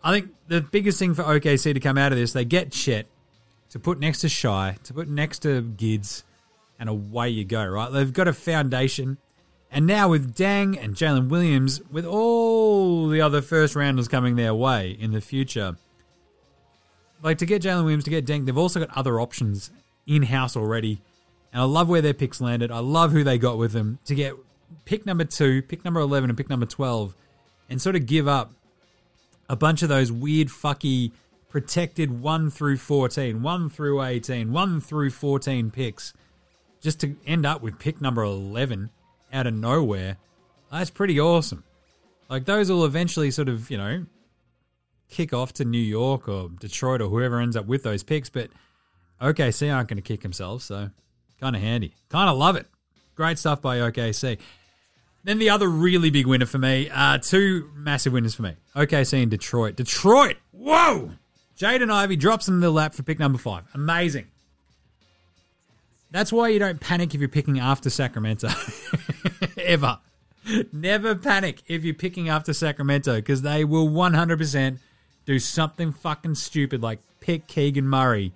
[0.03, 3.07] I think the biggest thing for OKC to come out of this, they get Chet
[3.71, 6.21] to put next to Shai, to put next to Gids,
[6.79, 7.91] and away you go, right?
[7.91, 9.17] They've got a foundation.
[9.71, 14.53] And now with Dieng and Jalen Williams, with all the other first rounders coming their
[14.53, 15.77] way in the future,
[17.23, 19.71] like to get Jalen Williams, to get Dieng, they've also got other options
[20.05, 21.01] in house already.
[21.51, 22.71] And I love where their picks landed.
[22.71, 24.35] I love who they got with them to get
[24.85, 27.15] pick number two, pick number 11, and pick number 12,
[27.69, 28.51] and sort of give up
[29.49, 31.11] a bunch of those weird, fucky,
[31.49, 36.13] protected 1 through 14, 1 through 18, 1 through 14 picks,
[36.81, 38.89] just to end up with pick number 11
[39.31, 40.17] out of nowhere.
[40.71, 41.63] That's pretty awesome.
[42.29, 44.05] Like, those will eventually sort of, you know,
[45.13, 48.49] kick off to New York or Detroit or whoever ends up with those picks, but
[49.21, 50.89] OKC aren't going to kick themselves, so
[51.39, 51.93] kind of handy.
[52.09, 52.67] Kind of love it.
[53.15, 54.39] Great stuff by OKC.
[55.23, 58.55] Then the other really big winner for me, uh, two massive winners for me.
[58.75, 59.77] OKC and Detroit.
[59.77, 61.11] Detroit, whoa!
[61.57, 63.63] Jaden Ivey drops in the lap for pick number five.
[63.73, 64.27] Amazing.
[66.11, 68.49] That's why you don't panic if you're picking after Sacramento.
[69.57, 69.99] Ever.
[70.73, 74.79] Never panic if you're picking after Sacramento because they will 100%
[75.25, 78.33] do something fucking stupid like pick Keegan Murray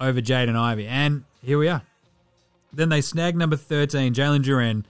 [0.00, 0.86] over Jaden Ivey.
[0.86, 1.82] And here we are.
[2.72, 4.84] Then they snag number 13, Jalen Duren.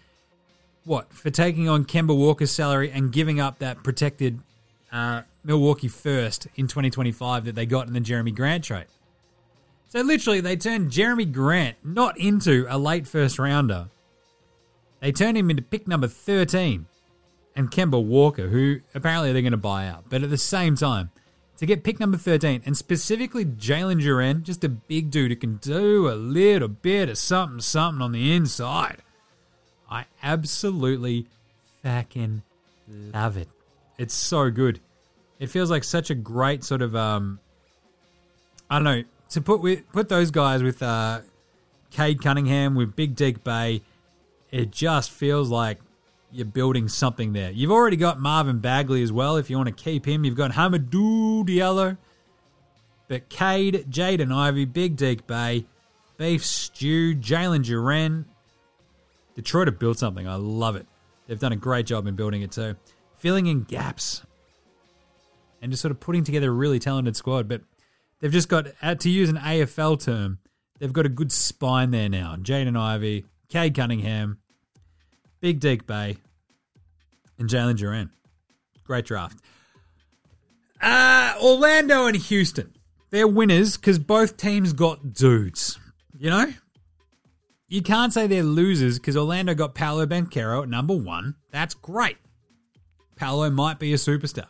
[0.84, 1.12] What?
[1.12, 4.40] For taking on Kemba Walker's salary and giving up that protected
[4.90, 8.86] uh, Milwaukee first in 2025 that they got in the Jerami Grant trade.
[9.88, 13.88] So literally, they turned Jerami Grant not into a late first rounder.
[15.00, 16.86] They turned him into pick number 13
[17.58, 20.04] and Kemba Walker, who apparently they're going to buy out.
[20.08, 21.10] But at the same time,
[21.56, 25.56] to get pick number 13 and specifically Jalen Duren, just a big dude who can
[25.56, 29.02] do a little bit of something, something on the inside.
[29.90, 31.26] I absolutely
[31.82, 32.42] fucking
[32.88, 33.48] love it.
[33.98, 34.78] It's so good.
[35.40, 37.40] It feels like such a great sort of um
[38.70, 41.22] I don't know, to put with put those guys with uh
[41.90, 43.82] Cade Cunningham with Big Dick Bay,
[44.52, 45.80] it just feels like
[46.30, 47.50] you're building something there.
[47.50, 49.36] You've already got Marvin Bagley as well.
[49.36, 51.96] If you want to keep him, you've got Hamidou Diallo.
[53.08, 55.64] But Cade, Jaden Ivey, Big Deke Bay,
[56.18, 58.26] Beef Stew, Jalen Duren.
[59.34, 60.28] Detroit have built something.
[60.28, 60.86] I love it.
[61.26, 62.76] They've done a great job in building it too.
[63.16, 64.22] Filling in gaps.
[65.62, 67.48] And just sort of putting together a really talented squad.
[67.48, 67.62] But
[68.20, 70.38] they've just got, uh, to use an AFL term,
[70.78, 72.36] they've got a good spine there now.
[72.36, 74.38] Jaden Ivey, Cade Cunningham,
[75.40, 76.16] Big Deke Bay,
[77.38, 78.10] and Jalen Duren.
[78.84, 79.38] Great draft.
[80.80, 82.72] Uh, Orlando and Houston.
[83.10, 85.78] They're winners because both teams got dudes.
[86.18, 86.52] You know?
[87.68, 91.34] You can't say they're losers because Orlando got Paolo Banchero at number one.
[91.50, 92.16] That's great.
[93.16, 94.46] Paolo might be a superstar.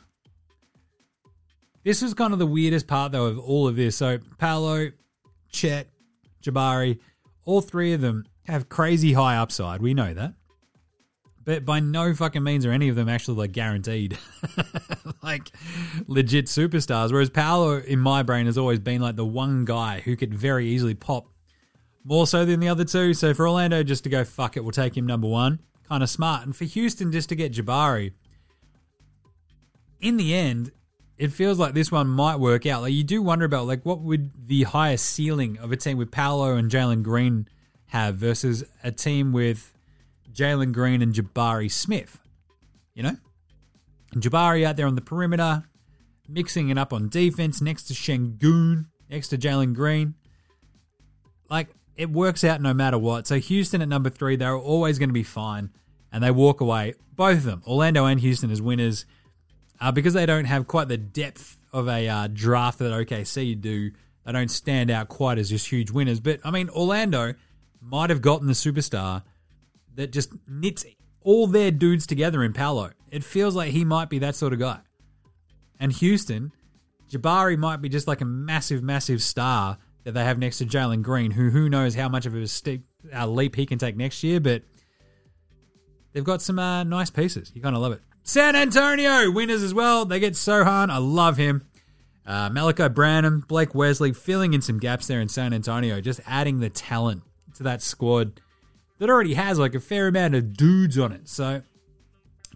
[1.85, 3.97] This is kind of the weirdest part, though, of all of this.
[3.97, 4.91] So, Paolo,
[5.51, 5.89] Chet,
[6.43, 6.99] Jabari,
[7.45, 9.81] all three of them have crazy high upside.
[9.81, 10.35] We know that
[11.49, 14.19] but by no fucking means are any of them actually like guaranteed.
[15.23, 15.51] Like
[16.07, 17.11] legit superstars.
[17.13, 20.69] Whereas Paolo in my brain has always been like the one guy who could very
[20.69, 21.27] easily pop.
[22.05, 23.13] More so than the other two.
[23.13, 25.59] So for Orlando just to go fuck it we'll take him number 1
[25.89, 26.45] kind of smart.
[26.45, 28.13] And for Houston just to get Jabari.
[30.01, 30.71] In the end
[31.19, 32.83] it feels like this one might work out.
[32.83, 36.11] Like you do wonder about like what would the highest ceiling of a team with
[36.11, 37.49] Paolo and Jalen Green
[37.87, 39.73] have versus a team with
[40.39, 42.19] Jalen Green and Jabari Smith.
[42.95, 43.17] You know?
[44.13, 45.65] And Jabari out there on the perimeter,
[46.29, 50.15] mixing it up on defense next to Sengun, next to Jalen Green.
[51.51, 53.27] Like, it works out no matter what.
[53.27, 55.71] So, Houston at number three, they're always going to be fine.
[56.13, 59.05] And they walk away, both of them, Orlando and Houston, as winners
[59.81, 63.91] uh, because they don't have quite the depth of a uh, draft that OKC do.
[64.25, 66.21] They don't stand out quite as just huge winners.
[66.21, 67.35] But, I mean, Orlando
[67.81, 69.23] might have gotten the superstar
[69.99, 70.87] that just knits
[71.23, 72.93] all their dudes together in Paolo.
[73.11, 74.79] It feels like he might be that sort of guy.
[75.81, 76.53] And Houston,
[77.11, 81.03] Jabari might be just like a massive, massive star that they have next to Jalen
[81.03, 82.85] Green, who who knows how much of a steep
[83.27, 84.39] leap he can take next year.
[84.39, 84.63] But
[86.13, 87.51] they've got some uh, nice pieces.
[87.53, 88.01] You're going to love it.
[88.23, 90.05] San Antonio winners as well.
[90.05, 90.91] They get Sochan.
[90.91, 91.67] I love him.
[92.25, 96.61] Uh, Malachi Branham, Blake Wesley filling in some gaps there in San Antonio, just adding
[96.61, 97.23] the talent
[97.55, 98.41] to that squad
[98.99, 101.29] that already has like a fair amount of dudes on it.
[101.29, 101.63] So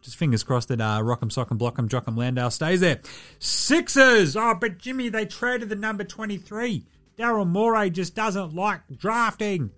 [0.02, 3.00] just fingers crossed that uh, Rock'em Sock'em Block'em Jock'em Landale stays there.
[3.38, 4.36] Sixers.
[4.36, 6.84] Oh, but Jimmy, they traded the number 23.
[7.16, 9.70] Daryl Morey just doesn't like drafting.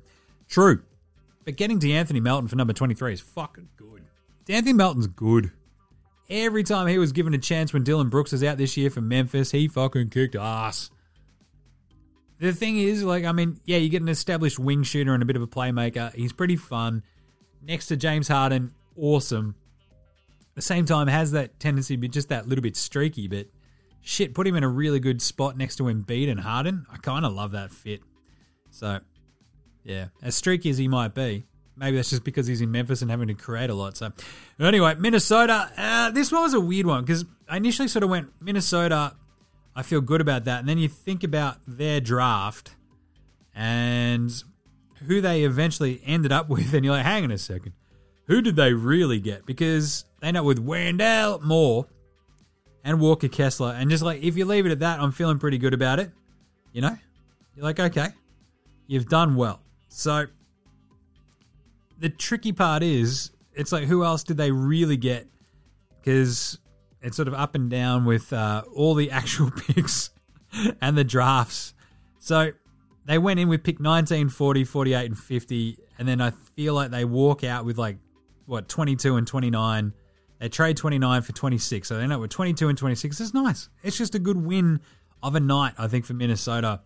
[0.49, 0.83] True.
[1.45, 4.03] But getting DeAnthony Melton for number 23 is fucking good.
[4.47, 5.53] DeAnthony Melton's good.
[6.31, 9.03] Every time he was given a chance when Dillon Brooks was out this year for
[9.03, 10.91] Memphis, he fucking kicked ass.
[12.41, 15.27] The thing is, like, I mean, yeah, you get an established wing shooter and a
[15.27, 16.13] bit of a playmaker.
[16.15, 17.03] He's pretty fun.
[17.63, 19.55] Next to James Harden, awesome.
[20.51, 23.47] At the same time, has that tendency to be just that little bit streaky, but
[24.03, 26.87] shit, put him in a really good spot next to Embiid and Harden.
[26.93, 28.01] I kind of love that fit.
[28.71, 29.01] So,
[29.85, 31.45] yeah, as streaky as he might be,
[31.77, 33.97] maybe that's just because he's in Memphis and having to create a lot.
[33.97, 34.13] So,
[34.61, 35.71] anyway, Minnesota.
[35.77, 39.15] Uh, this one was a weird one because I initially sort of went Minnesota.
[39.77, 42.75] I feel good about that, and then you think about their draft
[43.55, 44.33] and
[45.07, 47.73] who they eventually ended up with, and you're like, hang on a second,
[48.27, 49.47] who did they really get?
[49.47, 51.87] Because they end up with Wendell Moore
[52.85, 55.59] and Walker Kessler, and just like if you leave it at that, I'm feeling pretty
[55.59, 56.11] good about it.
[56.73, 56.97] You know,
[57.55, 58.09] you're like, okay,
[58.87, 59.61] you've done well.
[59.89, 60.27] So
[61.99, 65.27] the tricky part is, it's like, who else did they really get?
[66.01, 66.59] Because
[67.05, 70.11] it's sort of up and down with uh, all the actual picks
[70.81, 71.75] and the drafts.
[72.19, 72.53] So
[73.05, 75.79] they went in with pick 19, 40, 48, and 50.
[75.99, 77.99] And then I feel like they walk out with like,
[78.47, 79.93] what, 22 and 29.
[80.41, 81.87] They trade 29 for 26.
[81.87, 83.21] So they end up with 22 and 26.
[83.21, 83.69] It's nice.
[83.83, 84.81] It's just a good win
[85.23, 86.81] of a night, I think, for Minnesota.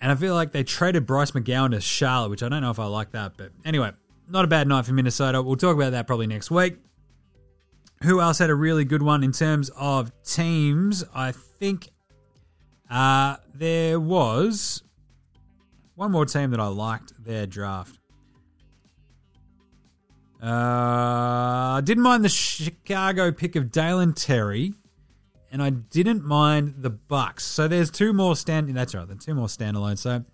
[0.00, 2.78] And I feel like they traded Bryce McGowens to Charlotte, which I don't know if
[2.78, 3.36] I like that.
[3.36, 3.92] But anyway,
[4.28, 5.42] not a bad night for Minnesota.
[5.42, 6.78] We'll talk about that probably next week.
[8.02, 11.04] Who else had a really good one in terms of teams?
[11.14, 11.90] I think
[12.90, 14.82] uh, there was
[15.94, 17.98] one more team that I liked their draft.
[20.40, 24.74] Uh, didn't mind the Chicago pick of Dalen Terry,
[25.50, 27.44] and I didn't mind the Bucks.
[27.44, 28.74] So there's two more stand.
[28.76, 29.98] That's right, there's two more standalone.
[29.98, 30.24] So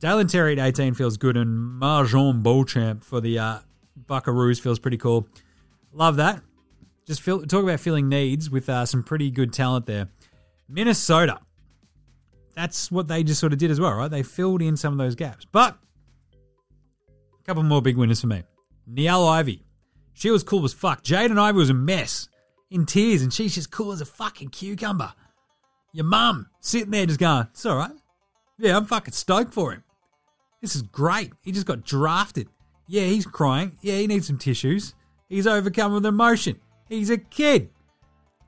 [0.00, 3.58] Dalen Terry at 18 feels good, and Marjon Beauchamp for the uh,
[4.06, 5.28] Buckaroos feels pretty cool.
[5.92, 6.40] Love that.
[7.06, 10.08] Just feel, talk about filling needs with uh, some pretty good talent there.
[10.68, 11.38] Minnesota.
[12.54, 14.10] That's what they just sort of did as well, right?
[14.10, 15.44] They filled in some of those gaps.
[15.44, 15.76] But
[16.32, 18.42] a couple more big winners for me.
[18.90, 19.62] Niele Ivey.
[20.14, 21.04] She was cool as fuck.
[21.04, 22.28] Jaden Ivey was a mess.
[22.70, 25.12] In tears, and she's just cool as a fucking cucumber.
[25.92, 27.92] Your mum sitting there just going, it's all right.
[28.58, 29.84] Yeah, I'm fucking stoked for him.
[30.60, 31.32] This is great.
[31.42, 32.48] He just got drafted.
[32.88, 33.78] Yeah, he's crying.
[33.82, 34.94] Yeah, he needs some tissues.
[35.28, 36.58] He's overcome with emotion.
[36.88, 37.70] He's a kid.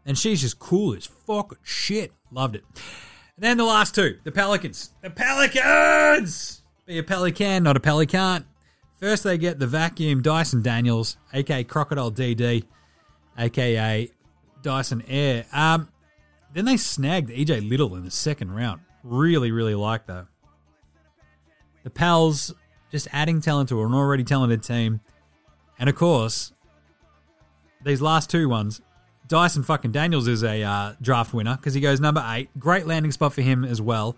[0.06, 2.12] And she's just cool as fuck shit.
[2.30, 2.64] Loved it.
[2.74, 4.92] And then the last two, the Pelicans.
[5.02, 6.62] The Pelicans!
[6.86, 8.46] Be a pelican, not a pelican.
[8.98, 12.64] First, they get the vacuum Dyson Daniels, aka Crocodile DD,
[13.38, 14.10] aka
[14.62, 15.44] Dyson Air.
[15.52, 15.88] Um,
[16.54, 18.80] then they snagged EJ Liddell in the second round.
[19.04, 20.26] Really, really like that.
[21.84, 22.54] The Pals
[22.90, 25.00] just adding talent to an already talented team.
[25.78, 26.52] And of course,
[27.84, 28.80] these last two ones,
[29.28, 32.48] Dyson fucking Daniels is a uh, draft winner because he goes number eight.
[32.58, 34.16] Great landing spot for him as well.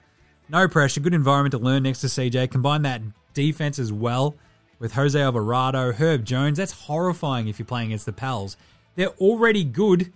[0.49, 2.51] No pressure, good environment to learn next to CJ.
[2.51, 3.03] Combine that
[3.35, 4.37] defense as well
[4.79, 6.59] with Jose Alvarado, Herb Jones.
[6.59, 8.57] That's horrifying if you're playing against the Pals.
[8.97, 10.13] They're already good.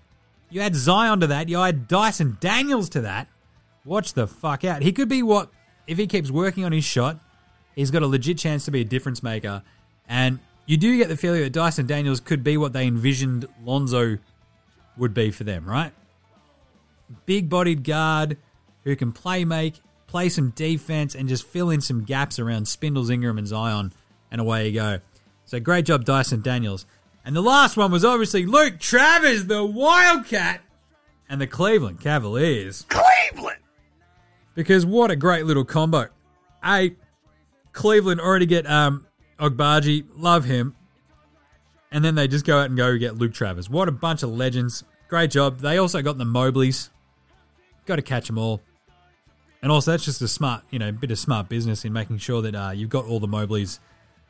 [0.50, 1.48] You add Zion to that.
[1.48, 3.28] You add Dyson Daniels to that.
[3.84, 4.82] Watch the fuck out.
[4.82, 5.50] He could be what,
[5.86, 7.18] if he keeps working on his shot,
[7.76, 9.62] he's got a legit chance to be a difference maker.
[10.08, 14.18] And you do get the feeling that Dyson Daniels could be what they envisioned Lonzo
[14.96, 15.92] would be for them, right?
[17.26, 18.38] Big bodied guard
[18.84, 23.10] who can play make, play some defense, and just fill in some gaps around Spindles,
[23.10, 23.92] Ingram, and Zion,
[24.30, 25.00] and away you go.
[25.44, 26.86] So great job, Dyson Daniels.
[27.24, 30.60] And the last one was obviously Luke Travers, the Wildcat,
[31.28, 32.86] and the Cleveland Cavaliers.
[32.88, 33.58] Cleveland!
[34.54, 36.08] Because what a great little combo.
[36.64, 36.94] A,
[37.72, 39.06] Cleveland already get um,
[39.38, 40.74] Agbaji, love him.
[41.90, 43.70] And then they just go out and go get Luke Travers.
[43.70, 44.82] What a bunch of legends.
[45.08, 45.60] Great job.
[45.60, 46.90] They also got the Mobleys.
[47.86, 48.62] Got to catch them all.
[49.62, 52.42] And also, that's just a smart, you know, bit of smart business in making sure
[52.42, 53.78] that uh, you've got all the Mobleys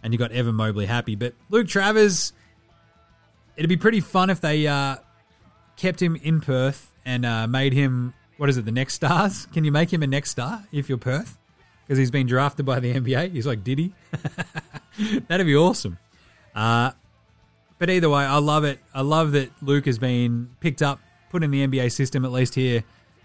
[0.03, 1.17] and you've got Evan Mobley happy.
[1.17, 2.33] But Luke Travers,
[3.57, 4.97] it'd be pretty fun if they uh,
[5.77, 9.47] kept him in Perth and uh, made him, what is it, the next stars?
[9.53, 11.39] Can you make him a next star if you're Perth?
[11.87, 13.33] Because he's been drafted by the NBA.
[13.33, 13.93] He's like Diddy.
[15.29, 15.99] That'd be awesome.
[16.55, 16.93] Uh,
[17.79, 18.79] but either way, I love it.
[18.95, 22.55] I love that Luke has been picked up, put in the NBA system, at least
[22.55, 22.85] here,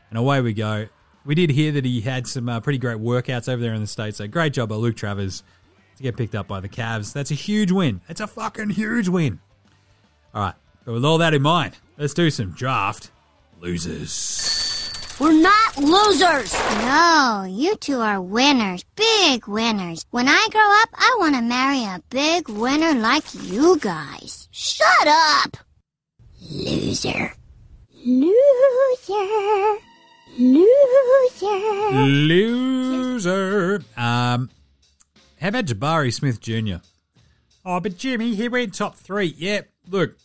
[0.10, 0.88] and away we go.
[1.26, 3.88] We did hear that he had some uh, pretty great workouts over there in the
[3.88, 5.43] States, so great job by Luke Travers
[5.97, 7.14] to get picked up by the Cavs.
[7.14, 8.01] That's a huge win.
[8.10, 9.39] It's a fucking huge win.
[10.34, 10.55] All right,
[10.86, 13.12] but with all that in mind, let's do some draft
[13.62, 14.59] losers.
[15.20, 16.53] We're not losers.
[16.53, 18.86] No, you two are winners.
[18.95, 20.05] Big winners.
[20.11, 24.47] When I grow up, I want to marry a big winner like you guys.
[24.51, 25.57] Shut up.
[26.49, 27.34] Loser.
[28.05, 29.78] Loser.
[30.38, 31.91] Loser.
[31.91, 33.84] Loser.
[33.97, 34.49] Um,
[35.41, 36.78] how about Jabari Smith Jr.?
[37.65, 39.36] Oh, but Jimmy, he went top three.
[39.38, 40.17] Yeah, look,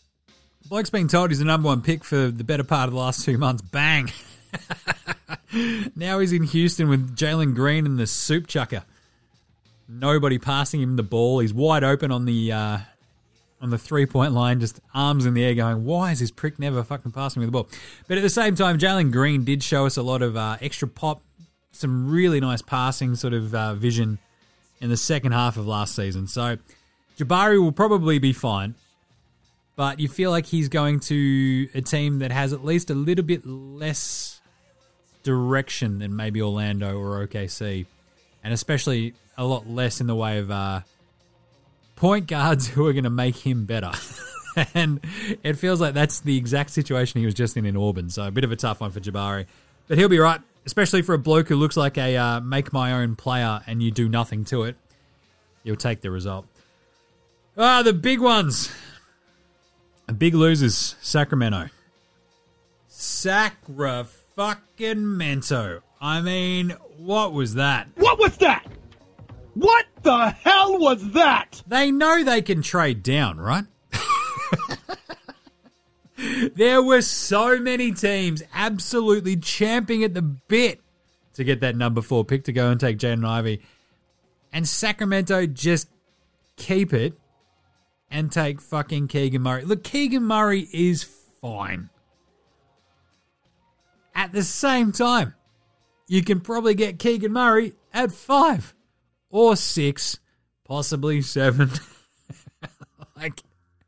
[0.69, 3.25] bloke's been told he's the number one pick for the better part of the last
[3.25, 3.61] two months.
[3.61, 4.09] Bang.
[5.95, 8.83] now he's in Houston with Jalen Green and the soup chucker.
[9.87, 11.39] Nobody passing him the ball.
[11.39, 12.77] He's wide open on the uh,
[13.61, 16.59] on the three point line, just arms in the air, going, "Why is this prick
[16.59, 17.67] never fucking passing me the ball?"
[18.07, 20.87] But at the same time, Jalen Green did show us a lot of uh, extra
[20.87, 21.21] pop,
[21.71, 24.19] some really nice passing sort of uh, vision
[24.81, 26.27] in the second half of last season.
[26.27, 26.57] So
[27.17, 28.75] Jabari will probably be fine,
[29.75, 33.25] but you feel like he's going to a team that has at least a little
[33.25, 34.34] bit less
[35.25, 37.85] direction than maybe Orlando or OKC,
[38.43, 40.81] and especially a lot less in the way of uh,
[41.97, 43.91] point guards who are going to make him better.
[44.73, 45.01] and
[45.43, 48.09] it feels like that's the exact situation he was just in in Auburn.
[48.09, 49.47] So a bit of a tough one for Jabari,
[49.87, 52.93] but he'll be right, especially for a bloke who looks like a uh, make my
[52.93, 54.77] own player and you do nothing to it.
[55.63, 56.45] You'll take the result.
[57.57, 58.71] Ah, the big ones.
[60.05, 61.69] The big losers, Sacramento.
[62.87, 64.05] Sacra
[64.35, 65.81] fucking Mento.
[66.01, 67.87] I mean, what was that?
[67.95, 68.65] What was that?
[69.53, 71.63] What the hell was that?
[71.67, 73.63] They know they can trade down, right?
[76.55, 80.81] there were so many teams absolutely champing at the bit
[81.35, 83.61] to get that number four pick to go and take Jaden Ivey.
[84.51, 85.87] And Sacramento just
[86.57, 87.13] keep it
[88.11, 89.63] and take fucking Keegan Murray.
[89.63, 91.03] Look, Keegan Murray is
[91.41, 91.89] fine.
[94.15, 95.33] At the same time,
[96.07, 98.73] you can probably get Keegan Murray at five
[99.29, 100.19] or six,
[100.63, 101.69] possibly seven.
[103.17, 103.41] like,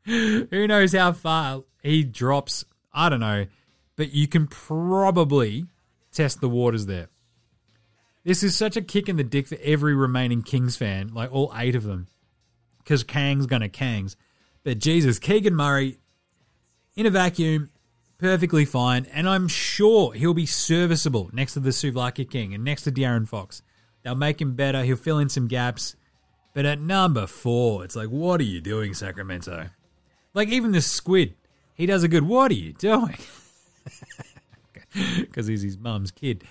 [0.04, 2.64] who knows how far he drops?
[2.92, 3.46] I don't know.
[3.96, 5.64] But you can probably
[6.12, 7.08] test the waters there.
[8.24, 11.52] This is such a kick in the dick for every remaining Kings fan, like all
[11.56, 12.08] eight of them.
[12.78, 14.16] Because Kang's gonna Kangs.
[14.64, 15.98] But Jesus, Keegan Murray,
[16.94, 17.70] in a vacuum,
[18.18, 19.06] perfectly fine.
[19.12, 23.26] And I'm sure he'll be serviceable next to the Souvlaki King and next to De'Aaron
[23.26, 23.62] Fox.
[24.02, 24.84] They'll make him better.
[24.84, 25.96] He'll fill in some gaps.
[26.54, 29.68] But at number four, it's like, what are you doing, Sacramento?
[30.34, 31.34] Like, even the squid,
[31.74, 33.16] he does a good, what are you doing?
[35.20, 36.44] Because he's his mum's kid.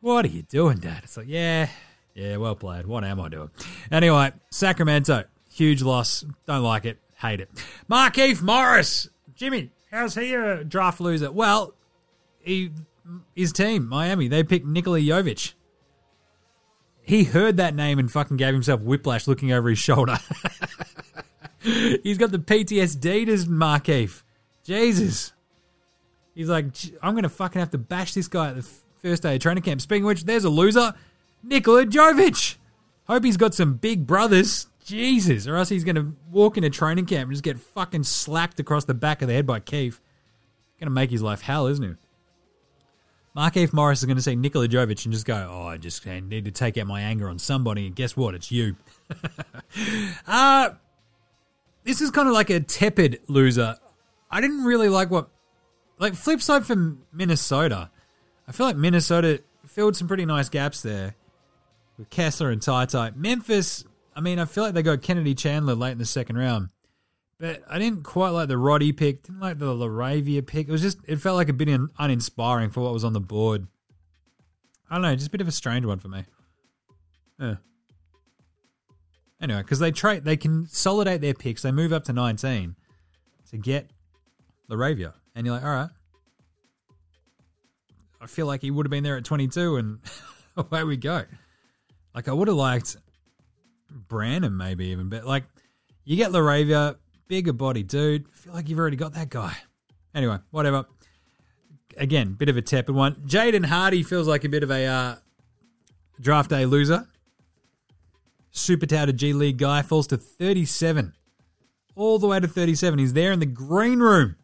[0.00, 1.00] What are you doing, Dad?
[1.04, 1.68] It's like, yeah,
[2.14, 2.86] yeah, well played.
[2.86, 3.50] What am I doing?
[3.90, 6.24] Anyway, Sacramento, huge loss.
[6.46, 6.98] Don't like it.
[7.16, 7.50] Hate it.
[7.90, 9.08] Markieff Morris.
[9.34, 11.30] Jimmy, how's he a draft loser?
[11.30, 11.74] Well,
[12.40, 12.72] he,
[13.34, 15.54] his team, Miami, they picked Nikola Jovic.
[17.02, 20.18] He heard that name and fucking gave himself whiplash looking over his shoulder.
[22.02, 24.22] He's got the PTSD to Markieff.
[24.64, 25.32] Jesus.
[26.34, 26.66] He's like,
[27.02, 28.66] I'm going to fucking have to bash this guy at the
[29.00, 29.80] first day of training camp.
[29.80, 30.94] Speaking of which, there's a loser,
[31.42, 32.56] Nikola Jovic.
[33.06, 34.66] Hope he's got some big brothers.
[34.84, 38.60] Jesus, or else he's going to walk into training camp and just get fucking slapped
[38.60, 40.00] across the back of the head by Keith.
[40.78, 41.94] Going to make his life hell, isn't he?
[43.36, 46.44] Markieff Morris is going to see Nikola Jovic and just go, oh, I just need
[46.44, 48.34] to take out my anger on somebody, and guess what?
[48.34, 48.76] It's you.
[50.26, 50.70] uh,
[51.82, 53.76] this is kind of like a tepid loser.
[54.30, 55.28] I didn't really like what,
[55.98, 57.90] like flip side from Minnesota.
[58.46, 61.16] I feel like Minnesota filled some pretty nice gaps there
[61.98, 63.16] with Kessler and TyTy.
[63.16, 63.84] Memphis,
[64.16, 66.68] I mean, I feel like they got Kennedy Chandler late in the second round,
[67.38, 69.22] but I didn't quite like the Roddy pick.
[69.24, 70.68] Didn't like the LaRavia pick.
[70.68, 73.20] It was just, it felt like a bit un- uninspiring for what was on the
[73.20, 73.66] board.
[74.88, 76.24] I don't know, just a bit of a strange one for me.
[77.40, 77.56] Yeah.
[79.40, 81.62] Anyway, because they trade, they consolidate their picks.
[81.62, 82.76] They move up to 19
[83.50, 83.90] to get
[84.70, 85.90] LaRavia, and you're like, all right.
[88.20, 89.98] I feel like he would have been there at 22, and
[90.56, 91.24] away we go.
[92.14, 92.96] Like I would have liked
[93.94, 95.44] Brandon maybe even, but like
[96.04, 96.96] you get LaRavia,
[97.28, 98.26] bigger body dude.
[98.26, 99.56] I feel like you've already got that guy.
[100.14, 100.86] Anyway, whatever.
[101.96, 103.14] Again, bit of a tepid one.
[103.26, 105.16] Jaden Hardy feels like a bit of a uh,
[106.20, 107.06] draft day loser.
[108.50, 111.14] Super touted G League guy falls to 37
[111.96, 112.98] all the way to 37.
[112.98, 114.36] He's there in the green room.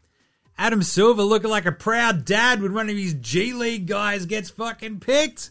[0.59, 4.51] Adam Silver looking like a proud dad when one of his G League guys gets
[4.51, 5.51] fucking picked.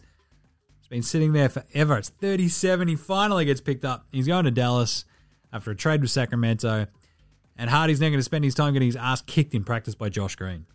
[0.90, 1.98] Been sitting there forever.
[1.98, 2.88] It's 37.
[2.88, 4.08] He finally gets picked up.
[4.12, 5.06] He's going to Dallas
[5.54, 6.88] after a trade with Sacramento.
[7.56, 10.10] And Hardy's now going to spend his time getting his ass kicked in practice by
[10.10, 10.66] Josh Green.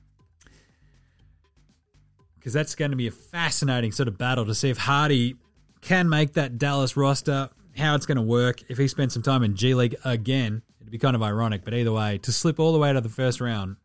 [2.36, 5.34] Because that's going to be a fascinating sort of battle to see if Hardy
[5.80, 8.62] can make that Dallas roster, how it's going to work.
[8.68, 11.64] If he spends some time in G League again, it'd be kind of ironic.
[11.64, 13.76] But either way, to slip all the way to the first round,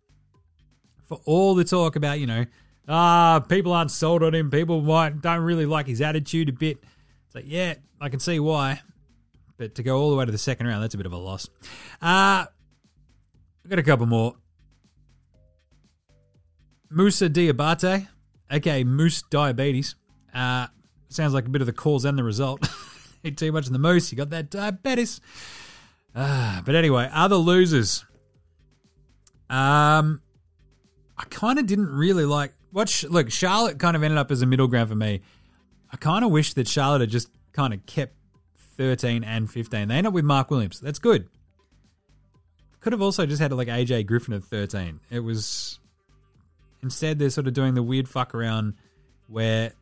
[1.06, 2.46] for all the talk about, you know,
[2.90, 6.78] ah, people aren't sold on him, people might don't really like his attitude a bit.
[7.28, 8.82] It's like, yeah, I can see why.
[9.58, 11.18] But to go all the way to the second round, that's a bit of a
[11.18, 11.48] loss.
[12.02, 12.46] Uh,
[13.64, 14.36] I've got a couple more.
[16.90, 18.08] Moussa Diabate,
[18.50, 19.96] aka Moose Diabetes.
[20.34, 20.68] Uh,
[21.10, 22.68] sounds like a bit of the cause and the result.
[23.24, 25.20] Eat too much of the moose, you got that diabetes.
[26.16, 28.06] Uh, but anyway, other losers.
[29.50, 30.22] Um,
[31.18, 32.54] I kind of didn't really like.
[32.72, 33.04] What?
[33.10, 35.22] Look, Charlotte kind of ended up as a middle ground for me.
[35.92, 38.14] I kind of wish that Charlotte had just kind of kept
[38.78, 39.88] 13 and 15.
[39.88, 40.80] They end up with Mark Williams.
[40.80, 41.28] That's good.
[42.80, 45.00] Could have also just had like AJ Griffin at 13.
[45.10, 45.80] It was.
[46.82, 48.76] Instead, they're sort of doing the weird fuck around
[49.28, 49.74] where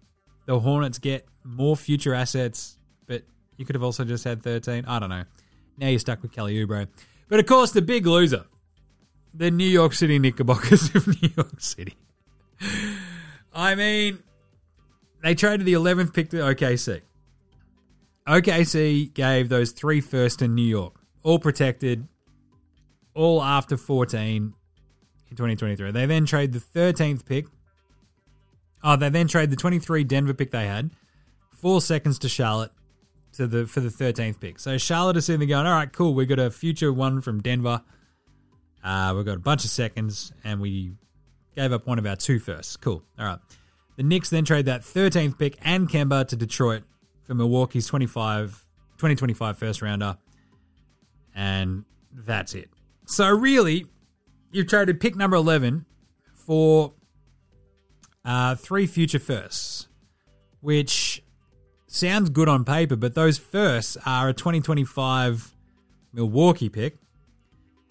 [0.48, 3.22] the Hornets get more future assets, but
[3.56, 4.86] you could have also just had 13.
[4.88, 5.24] I don't know.
[5.78, 6.88] Now you're stuck with Kelly Oubre.
[7.30, 8.46] But of course, the big loser,
[9.34, 11.96] the New York City Knickerbockers of New York City.
[13.54, 14.24] I mean,
[15.24, 17.02] they traded the 11th pick to OKC.
[18.28, 22.08] OKC gave those three first in New York, all protected,
[23.14, 24.54] all after 14
[25.30, 25.92] in 2023.
[25.92, 27.48] They then trade the 13th pick.
[28.84, 30.92] Oh, they then trade the 23 Denver pick they had,
[31.52, 32.72] four seconds to Charlotte
[33.34, 34.60] to the for the 13th pick.
[34.60, 37.42] So Charlotte is sitting there going, all right, cool, we got a future one from
[37.42, 37.82] Denver.
[38.84, 40.94] Uh, we've got a bunch of seconds, and we
[41.58, 42.78] gave up one of our two firsts.
[42.78, 43.04] Cool.
[43.20, 43.40] All right.
[43.98, 46.84] The Knicks then trade that 13th pick and Kemba to Detroit
[47.24, 48.64] for Milwaukee's 25,
[48.98, 50.18] 2025 first rounder.
[51.36, 51.84] And
[52.14, 52.70] that's it.
[53.08, 53.88] So really,
[54.52, 55.86] you've traded pick number 11
[56.36, 56.94] for
[58.24, 59.88] uh, three future firsts,
[60.62, 61.24] which
[61.88, 65.56] sounds good on paper, but those firsts are a 2025
[66.14, 66.98] Milwaukee pick,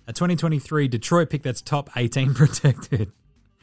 [0.07, 3.11] a 2023 Detroit pick that's top 18 protected.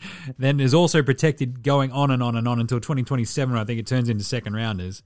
[0.38, 3.88] then is also protected going on and on and on until 2027, I think it
[3.88, 5.04] turns into second rounders.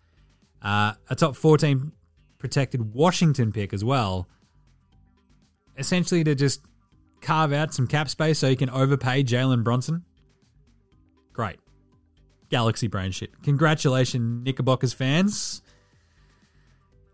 [0.61, 1.91] Uh, a top 14
[2.39, 4.27] protected Washington pick as well.
[5.77, 6.61] Essentially to just
[7.21, 10.03] carve out some cap space so you can overpay Jalen Brunson.
[11.33, 11.59] Great.
[12.49, 13.41] Galaxy brain shit.
[13.43, 15.61] Congratulations, Knickerbockers fans.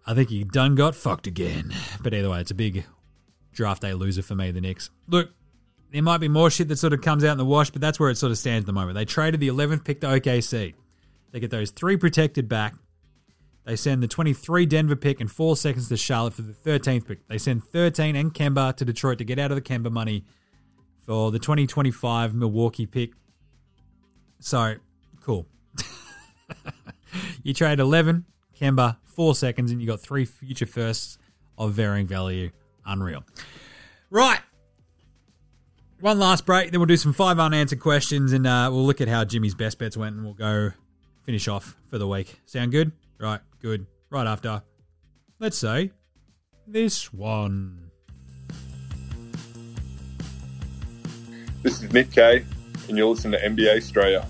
[0.06, 1.74] I think he done got fucked again.
[2.02, 2.86] But either way, it's a big
[3.54, 4.90] draft day loser for me, the Knicks.
[5.08, 5.32] Look,
[5.94, 8.00] there might be more shit that sort of comes out in the wash, but that's
[8.00, 8.96] where it sort of stands at the moment.
[8.96, 10.74] They traded the 11th pick to OKC.
[11.32, 12.74] They get those three protected back.
[13.66, 17.28] They send the 23 Denver pick and four seconds to Charlotte for the 13th pick.
[17.28, 20.26] They send 13 and Kemba to Detroit to get out of the Kemba money
[21.06, 23.12] for the 2025 Milwaukee pick.
[24.40, 24.76] So,
[25.22, 25.46] cool.
[27.44, 28.26] you trade 11,
[28.60, 31.20] Kemba, four seconds, and you got three future firsts
[31.56, 32.50] of varying value.
[32.84, 33.24] Unreal.
[34.10, 34.40] Right.
[36.04, 39.08] One last break, then we'll do some five unanswered questions and uh, we'll look at
[39.08, 40.72] how Jimmy's best bets went and we'll go
[41.22, 42.42] finish off for the week.
[42.46, 42.92] Sound good?
[43.18, 43.86] Right, good.
[44.10, 44.64] Right after,
[45.40, 45.92] let's say,
[46.68, 47.90] this one.
[51.62, 52.44] This is Nick Kay,
[52.90, 54.28] and you're listening to NBA Australia.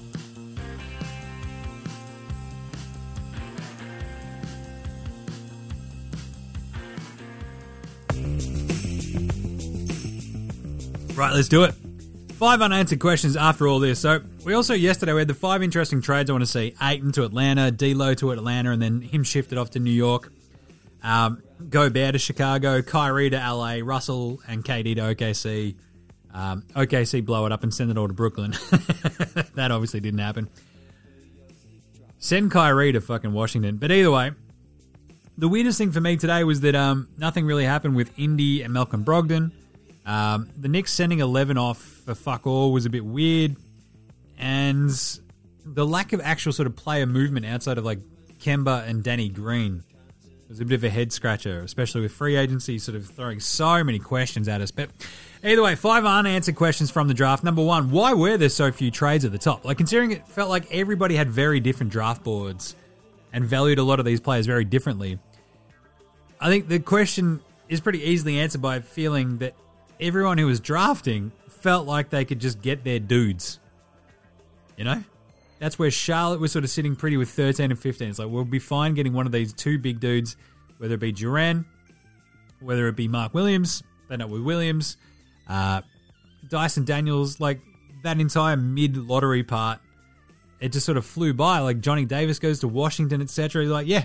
[11.16, 11.76] Right, let's do it.
[12.34, 13.99] Five unanswered questions after all this.
[13.99, 17.11] So we also yesterday we had the five interesting trades I want to see: Ayton
[17.14, 20.32] to Atlanta, D'Lo to Atlanta, and then him shifted off to New York.
[21.03, 25.76] Um, Gobert to Chicago, Kyrie to LA, Russell and KD to OKC.
[26.34, 28.51] Um, OKC blow it up and send it all to Brooklyn.
[29.53, 30.49] that obviously didn't happen.
[32.18, 33.78] Send Kyrie to fucking Washington.
[33.78, 34.32] But either way,
[35.38, 38.74] the weirdest thing for me today was that um, nothing really happened with Indy and
[38.74, 39.51] Malcolm Brogdon.
[40.06, 43.56] Um, the Knicks sending 11 off for fuck all was a bit weird.
[44.38, 44.91] And
[45.66, 47.99] the lack of actual sort of player movement outside of like
[48.39, 49.84] Kemba and Danny Green
[50.49, 53.84] was a bit of a head scratcher, especially with free agency sort of throwing so
[53.84, 54.72] many questions at us.
[54.72, 54.89] But
[55.43, 57.43] either way, five unanswered questions from the draft.
[57.43, 59.66] Number one, why were there so few trades at the top?
[59.66, 62.76] Like, considering it felt like everybody had very different draft boards
[63.32, 65.18] and valued a lot of these players very differently.
[66.39, 67.39] I think the question
[67.70, 69.56] is pretty easily answered by feeling that
[70.04, 73.60] everyone who was drafting felt like they could just get their dudes.
[74.78, 75.04] You know?
[75.60, 78.10] That's where Charlotte was sort of sitting pretty with 13 and 15.
[78.10, 80.36] It's like, we'll be fine getting one of these two big dudes,
[80.78, 81.64] whether it be Duren,
[82.60, 84.97] whether it be Mark Williams, they up with Williams,
[85.47, 85.82] uh,
[86.49, 87.62] Dyson Daniels, like
[88.04, 89.80] that entire mid lottery part,
[90.60, 91.60] it just sort of flew by.
[91.60, 93.66] Like Johnny Davis goes to Washington, etc.
[93.66, 94.04] Like, yeah,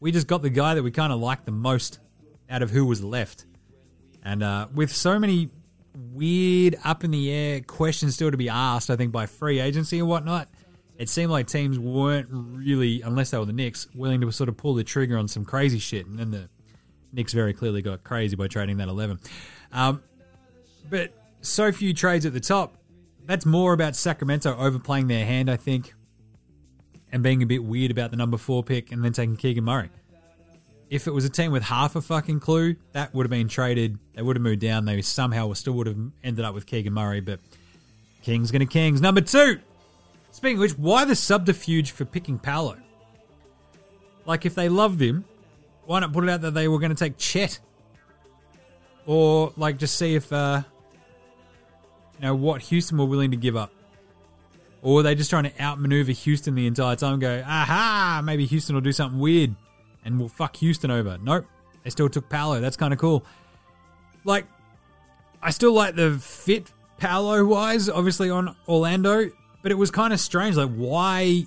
[0.00, 2.00] we just got the guy that we kind of liked the most
[2.50, 3.46] out of who was left.
[4.28, 5.48] And uh, with so many
[6.12, 9.98] weird up in the air questions still to be asked, I think by free agency
[10.00, 10.48] and whatnot,
[10.98, 14.58] it seemed like teams weren't really, unless they were the Knicks, willing to sort of
[14.58, 16.04] pull the trigger on some crazy shit.
[16.04, 16.50] And then the
[17.10, 19.18] Knicks very clearly got crazy by trading that 11.
[19.72, 20.02] Um,
[20.90, 21.10] but
[21.40, 22.76] so few trades at the top.
[23.24, 25.94] That's more about Sacramento overplaying their hand, I think,
[27.10, 29.88] and being a bit weird about the number four pick and then taking Keegan Murray.
[30.90, 33.98] If it was a team with half a fucking clue, that would have been traded.
[34.14, 34.86] They would have moved down.
[34.86, 37.40] They somehow still would have ended up with Keegan Murray, but
[38.22, 39.00] Kings gonna Kings.
[39.00, 39.60] Number two.
[40.30, 42.76] Speaking of which, why the subterfuge for picking Paolo?
[44.24, 45.24] Like, if they loved him,
[45.84, 47.58] why not put it out that they were going to take Chet?
[49.06, 50.62] Or, like, just see if, uh,
[52.16, 53.72] you know, what Houston were willing to give up.
[54.82, 58.44] Or were they just trying to outmaneuver Houston the entire time and go, aha, maybe
[58.46, 59.56] Houston will do something weird
[60.08, 61.18] and we'll fuck Houston over.
[61.22, 61.46] Nope.
[61.84, 62.60] They still took Paolo.
[62.60, 63.24] That's kind of cool.
[64.24, 64.46] Like,
[65.42, 69.30] I still like the fit Paolo wise, obviously on Orlando,
[69.62, 70.56] but it was kind of strange.
[70.56, 71.46] Like, why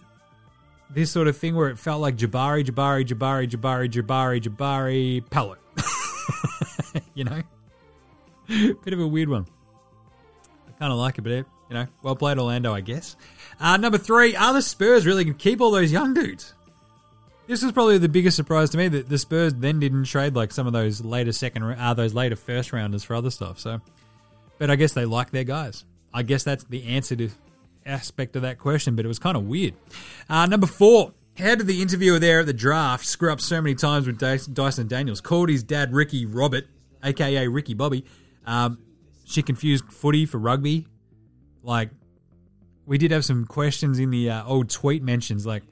[0.89, 5.57] this sort of thing where it felt like Jabari, Jabari, Jabari, Jabari, Jabari, Jabari, Paolo?
[7.15, 7.41] you know?
[8.47, 9.47] Bit of a weird one.
[10.67, 13.15] I kind of like it, but you know, well played, Orlando, I guess.
[13.59, 16.53] Uh, number three, are the Spurs really going to keep all those young dudes?
[17.51, 20.53] This was probably the biggest surprise to me that the Spurs then didn't trade like
[20.53, 23.59] some of those later second, uh, those later first rounders for other stuff.
[23.59, 23.81] So,
[24.57, 25.83] but I guess they like their guys.
[26.13, 27.29] I guess that's the answer to
[27.85, 29.73] aspect of that question, but it was kind of weird.
[30.29, 33.75] Uh, number four, how did the interviewer there at the draft screw up so many
[33.75, 35.19] times with Dyson Daniels?
[35.19, 36.67] Called his dad Ricky Robert,
[37.03, 38.05] aka Ricky Bobby.
[38.45, 38.77] Um,
[39.25, 40.87] she confused footy for rugby.
[41.63, 41.89] Like,
[42.85, 45.63] we did have some questions in the uh, old tweet mentions, like,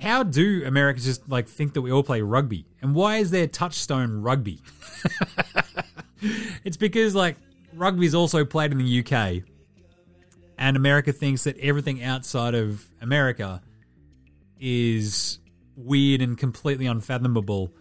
[0.00, 2.66] how do Americans just like think that we all play rugby?
[2.82, 4.60] And why is there touchstone rugby?
[6.64, 7.36] it's because like
[7.74, 9.42] rugby is also played in the UK,
[10.58, 13.62] and America thinks that everything outside of America
[14.58, 15.38] is
[15.76, 17.72] weird and completely unfathomable,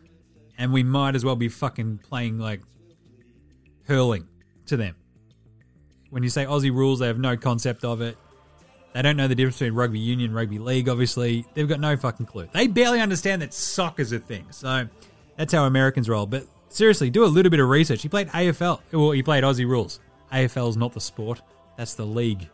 [0.58, 2.62] and we might as well be fucking playing like
[3.88, 4.28] hurling
[4.68, 4.96] to them.
[6.10, 8.18] When you say Aussie rules, they have no concept of it.
[8.96, 11.46] They don't know the difference between rugby union, rugby league, obviously.
[11.54, 12.48] They've got no fucking clue.
[12.54, 14.46] They barely understand that soccer's a thing.
[14.52, 14.88] So
[15.36, 16.26] that's how Americans roll.
[16.26, 18.02] But seriously, do a little bit of research.
[18.02, 18.80] He played AFL.
[18.94, 20.00] Well, he played Aussie rules.
[20.32, 21.42] AFL's not the sport,
[21.76, 22.48] that's the league.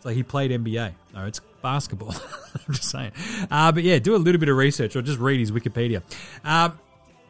[0.00, 0.94] So he played NBA.
[1.12, 2.14] No, it's basketball.
[2.66, 3.12] I'm just saying.
[3.50, 6.02] Uh, but yeah, do a little bit of research or just read his Wikipedia.
[6.44, 6.78] Um,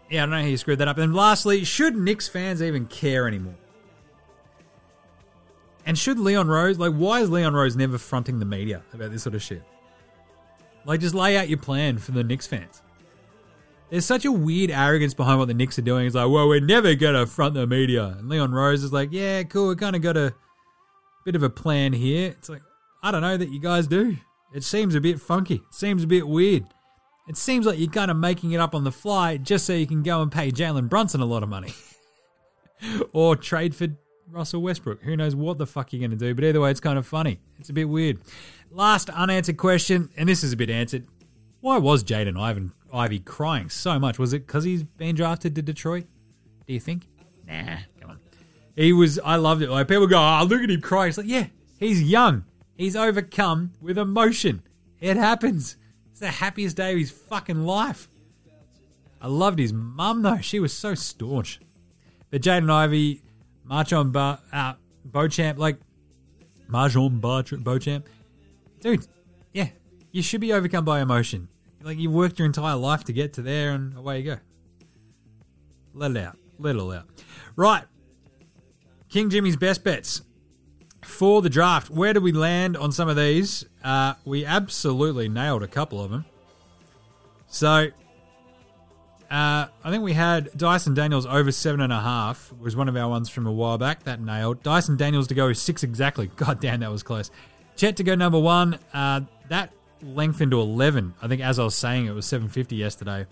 [0.09, 0.99] yeah, I don't know how you screwed that up.
[0.99, 3.57] And lastly, should Knicks fans even care anymore?
[5.87, 9.23] And should Leon Rose, like, why is Leon Rose never fronting the media about this
[9.23, 9.63] sort of shit?
[10.87, 12.83] Like, just lay out your plan for the Knicks fans.
[13.91, 16.07] There's such a weird arrogance behind what the Knicks are doing.
[16.07, 18.17] It's like, well, we're never going to front the media.
[18.19, 20.35] And Leon Rose is like, yeah, cool, we kind of got a
[21.25, 22.31] bit of a plan here.
[22.31, 22.63] It's like,
[23.03, 24.17] I don't know that you guys do.
[24.55, 25.57] It seems a bit funky.
[25.57, 26.65] It seems a bit weird.
[27.29, 29.87] It seems like you're kind of making it up on the fly just so you
[29.87, 31.73] can go and pay Jalen Brunson a lot of money.
[33.13, 33.89] or trade for
[34.31, 35.03] Russell Westbrook.
[35.03, 37.07] Who knows what the fuck you're going to do, but either way, it's kind of
[37.07, 37.41] funny.
[37.59, 38.19] It's a bit weird.
[38.71, 41.07] Last unanswered question, and this is a bit answered.
[41.61, 44.19] Why was Jaden Ivan Ivey crying so much?
[44.19, 46.07] Was it because he's been drafted to Detroit?
[46.67, 47.09] Do you think?
[47.47, 48.21] Nah, come on.
[48.77, 49.19] He was.
[49.25, 49.71] I loved it.
[49.71, 51.47] Like people go, "Oh, look at him crying." It's like, yeah,
[51.79, 52.45] he's young.
[52.77, 54.63] He's overcome with emotion.
[55.01, 55.77] It happens.
[56.11, 58.09] It's the happiest day of his fucking life.
[59.21, 60.39] I loved his mum though.
[60.41, 61.61] She was so staunch.
[62.31, 63.23] But Jaden Ivey,
[63.65, 65.79] Marchon Bar, uh, Beauchamp, like
[66.69, 68.09] Marchon Bar, Beauchamp,
[68.81, 69.07] dude,
[69.53, 69.69] yeah,
[70.13, 71.49] you should be overcome by emotion.
[71.83, 74.39] Like you worked your entire life to get to there, and away you go.
[75.93, 76.39] Let it out.
[76.59, 77.07] Let it all out.
[77.57, 77.85] Right.
[79.09, 80.23] King Jimmy's best bets
[81.03, 81.91] for the draft.
[81.91, 83.65] Where do we land on some of these?
[83.83, 86.25] Uh, we absolutely nailed a couple of them.
[87.47, 87.89] So,
[89.31, 92.97] uh, I think we had Dyson Daniels over seven and a half was one of
[92.97, 94.05] our ones from a while back.
[94.05, 94.63] That nailed.
[94.63, 96.27] Dyson Daniels to go six exactly.
[96.37, 97.31] God damn, that was close.
[97.77, 98.79] Chet to go number one.
[98.93, 99.73] Uh, that
[100.03, 101.15] lengthened to eleven.
[101.23, 103.27] I think as I was saying, it was seven fifty yesterday.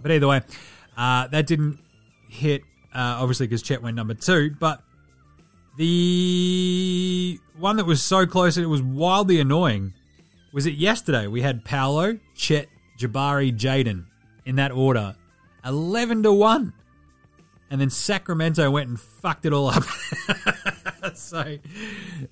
[0.00, 0.40] But either way,
[0.96, 1.78] uh, that didn't
[2.28, 2.62] hit,
[2.94, 4.54] uh, obviously, because Chet went number two.
[4.58, 4.82] But
[5.76, 9.94] the one that was so close and it was wildly annoying
[10.52, 11.26] was it yesterday.
[11.26, 14.06] We had Paolo, Chet, Jabari, Jaden
[14.44, 15.16] in that order,
[15.64, 16.72] eleven to one,
[17.70, 19.84] and then Sacramento went and fucked it all up.
[21.14, 21.58] so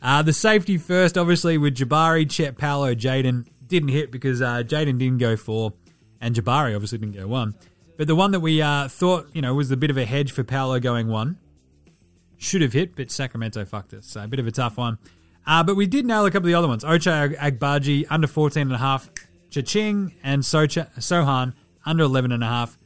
[0.02, 4.98] uh, the safety first, obviously, with Jabari, Chet, Paolo, Jaden didn't hit because uh, Jaden
[4.98, 5.72] didn't go four,
[6.20, 7.54] and Jabari obviously didn't go one.
[7.96, 10.32] But the one that we uh, thought you know was a bit of a hedge
[10.32, 11.38] for Paolo going one
[12.40, 14.06] should have hit, but Sacramento fucked us.
[14.06, 14.98] So a bit of a tough one.
[15.46, 16.84] Uh, but we did nail a couple of the other ones.
[16.84, 19.10] Ochai Agbaji, under 14 and a half.
[19.50, 21.54] Chaching and Socha, Sochan,
[21.90, 22.78] under 11 and a half.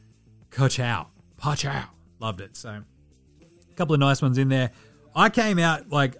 [0.49, 1.05] Kochao.
[1.37, 1.85] Pochow.
[2.19, 2.57] Loved it.
[2.57, 4.71] So a couple of nice ones in there.
[5.15, 6.17] I came out like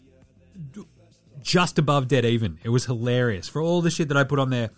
[1.41, 2.59] just above dead even.
[2.63, 3.49] It was hilarious.
[3.49, 4.69] For all the shit that I put on there,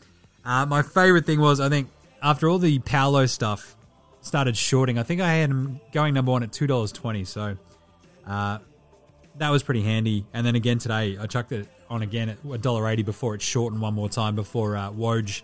[0.45, 1.89] uh, my favorite thing was, I think,
[2.21, 3.75] after all the Paolo stuff
[4.21, 7.27] started shorting, I think I had him going number one at $2.20.
[7.27, 7.57] So
[8.25, 8.59] uh,
[9.35, 10.25] that was pretty handy.
[10.33, 13.93] And then again today, I chucked it on again at $1.80 before it shortened one
[13.93, 15.41] more time before uh, Woj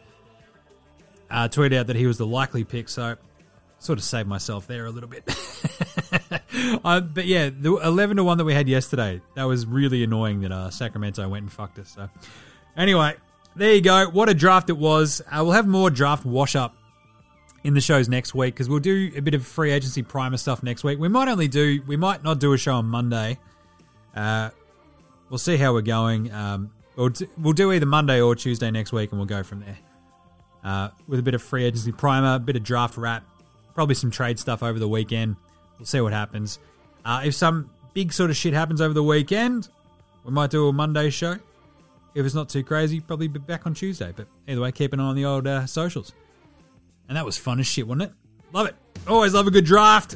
[1.33, 2.87] uh, tweeted out that he was the likely pick.
[2.87, 3.17] So
[3.79, 5.23] sort of saved myself there a little bit.
[6.85, 10.41] uh, but yeah, the 11 to 1 that we had yesterday, that was really annoying
[10.41, 11.89] that uh, Sacramento went and fucked us.
[11.89, 12.09] So
[12.77, 13.15] anyway,
[13.55, 14.09] there you go.
[14.09, 15.21] What a draft it was.
[15.21, 16.75] Uh, we'll have more draft wash up
[17.63, 20.63] in the shows next week because we'll do a bit of free agency primer stuff
[20.63, 20.99] next week.
[20.99, 23.37] We might only do, we might not do a show on Monday.
[24.15, 24.51] Uh,
[25.29, 26.31] we'll see how we're going.
[26.31, 29.61] Um, we'll, d- we'll do either Monday or Tuesday next week, and we'll go from
[29.61, 29.77] there.
[30.63, 33.23] Uh, with a bit of free agency primer, a bit of draft wrap,
[33.73, 35.35] probably some trade stuff over the weekend.
[35.77, 36.59] We'll see what happens.
[37.03, 39.67] Uh, if some big sort of shit happens over the weekend,
[40.23, 41.37] we might do a Monday show.
[42.15, 44.13] If it's not too crazy, probably be back on Tuesday.
[44.15, 46.13] But either way, keep an eye on the old uh, socials.
[47.07, 48.11] And that was fun as shit, wasn't it?
[48.53, 48.75] Love it.
[49.07, 50.15] Always love a good draft.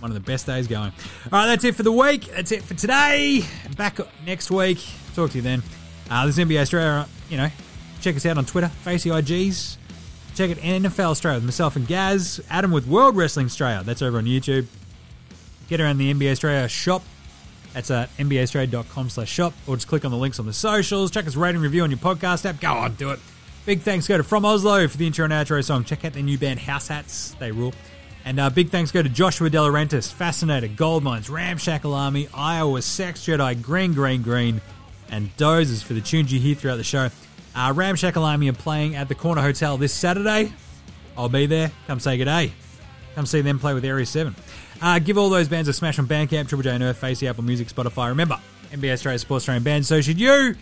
[0.00, 0.90] One of the best days going.
[1.26, 2.24] All right, that's it for the week.
[2.34, 3.44] That's it for today.
[3.76, 4.84] Back next week.
[5.14, 5.62] Talk to you then.
[6.10, 7.06] Uh, this is NBA Australia.
[7.28, 7.48] You know,
[8.02, 9.76] check us out on Twitter, Facey IGs.
[10.34, 12.40] Check it NFL Australia with myself and Gaz.
[12.50, 13.82] Adam with World Wrestling Australia.
[13.84, 14.66] That's over on YouTube.
[15.68, 17.02] Get around the NBA Australia shop.
[17.74, 19.54] That's at nbaaustralia.com slash shop.
[19.66, 21.10] Or just click on the links on the socials.
[21.10, 22.60] Check us rate and review on your podcast app.
[22.60, 23.20] Go on, do it.
[23.64, 25.84] Big thanks go to From Oslo for the intro and outro song.
[25.84, 27.36] Check out their new band House Hats.
[27.38, 27.72] They rule.
[28.24, 32.82] And uh, big thanks go to Joshua De Laurentiis, Fascinator, Gold Mines, Ramshackle Army, Iowa,
[32.82, 34.60] Sex Jedi, Green, Green, Green,
[35.10, 37.08] and Dozers for the tunes you hear throughout the show.
[37.54, 40.52] Uh, Ramshackle Army are playing at the Corner Hotel this Saturday.
[41.16, 41.70] I'll be there.
[41.86, 42.52] Come say good day.
[43.14, 44.34] Come see them play with Area 7.
[44.80, 47.68] Uh, give all those bands a smash on Bandcamp, Triple J Unearthed, Facey, Apple Music,
[47.68, 48.08] Spotify.
[48.08, 48.40] Remember,
[48.72, 50.56] NBA Australia Sports Australian band, so should you.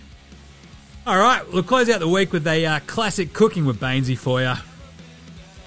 [1.06, 4.42] All right, we'll close out the week with a uh, classic cooking with Bainesy for
[4.42, 4.52] you.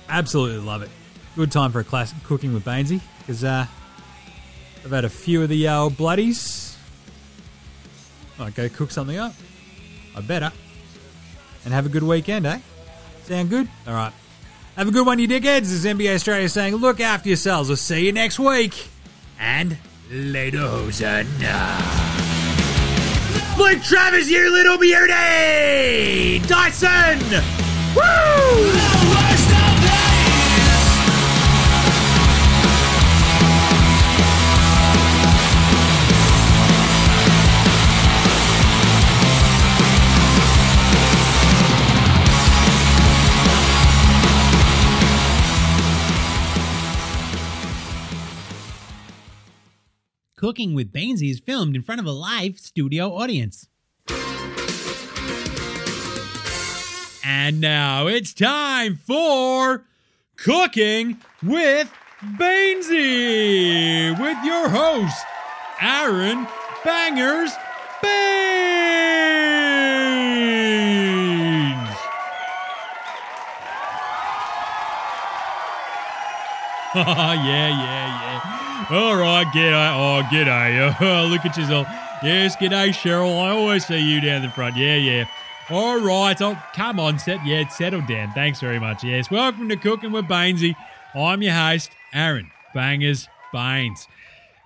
[0.10, 0.90] Absolutely love it.
[1.36, 3.66] Good time for a classic cooking with Bainesy because uh,
[4.84, 6.78] I've had a few of the uh, bloodies.
[8.38, 9.34] Might go cook something up.
[10.16, 10.52] I better.
[11.66, 12.60] And have a good weekend, eh?
[13.24, 13.68] Sound good?
[13.88, 14.14] All right.
[14.76, 15.62] Have a good one, you dickheads.
[15.62, 17.70] This is NBA Australia saying, look after yourselves.
[17.70, 18.88] We'll see you next week.
[19.40, 19.78] And
[20.10, 21.80] later, Hosanna.
[23.56, 26.40] Blake Travis, you little beauty!
[26.48, 27.20] Dyson!
[27.96, 29.03] Woo!
[50.44, 53.70] Cooking with Bainesy is filmed in front of a live studio audience.
[57.24, 59.86] And now it's time for
[60.36, 61.90] Cooking with
[62.36, 65.26] Bainesy with your host,
[65.80, 66.46] Aaron
[66.84, 67.54] Bangers
[68.02, 68.12] Baines.
[76.96, 78.53] yeah, yeah, yeah.
[78.94, 79.96] All right, g'day.
[79.96, 80.96] Oh, g'day.
[81.02, 81.88] Oh, look at yourself.
[82.22, 83.42] Yes, g'day, Cheryl.
[83.42, 84.78] I always see you down the front.
[84.78, 85.26] Yeah, yeah.
[85.72, 86.40] All right.
[86.40, 87.44] Oh, come on, set.
[87.44, 88.34] Yeah, settle down.
[88.34, 89.04] Thanks very much.
[89.04, 90.76] Yes, welcome to Cooking with Bainesy.
[91.16, 94.08] I'm your host, Aaron Bangers Baines.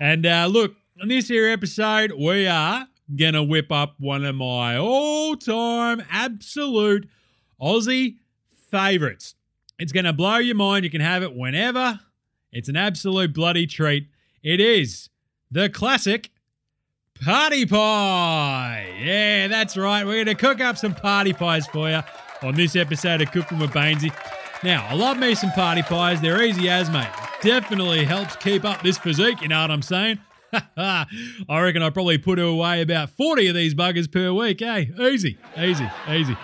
[0.02, 4.76] And uh, look, on this here episode, we are gonna whip up one of my
[4.76, 7.08] all-time absolute
[7.62, 8.18] Aussie
[8.72, 9.36] favorites.
[9.80, 10.84] It's gonna blow your mind.
[10.84, 12.02] You can have it whenever.
[12.52, 14.10] It's an absolute bloody treat.
[14.48, 15.10] It is
[15.52, 16.30] the classic
[17.22, 18.98] party pie.
[18.98, 20.06] Yeah, that's right.
[20.06, 22.00] We're going to cook up some party pies for you
[22.42, 24.10] on this episode of Cooking with Bainesy.
[24.64, 26.22] Now, I love me some party pies.
[26.22, 27.10] They're easy as, mate.
[27.42, 30.18] definitely helps keep up this physique, you know what I'm saying?
[30.78, 31.06] I
[31.50, 34.94] reckon I probably put away about 40 of these buggers per week, hey?
[34.98, 36.38] Easy, easy, easy.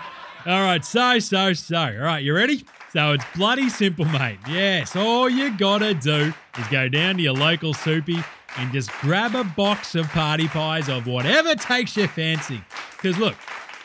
[0.44, 1.78] All right, so, so, so.
[1.78, 2.66] All right, you ready?
[2.92, 4.40] So it's bloody simple, mate.
[4.46, 8.22] Yes, all you gotta do is go down to your local soupy
[8.56, 12.62] and just grab a box of party pies of whatever takes your fancy.
[12.92, 13.34] Because look,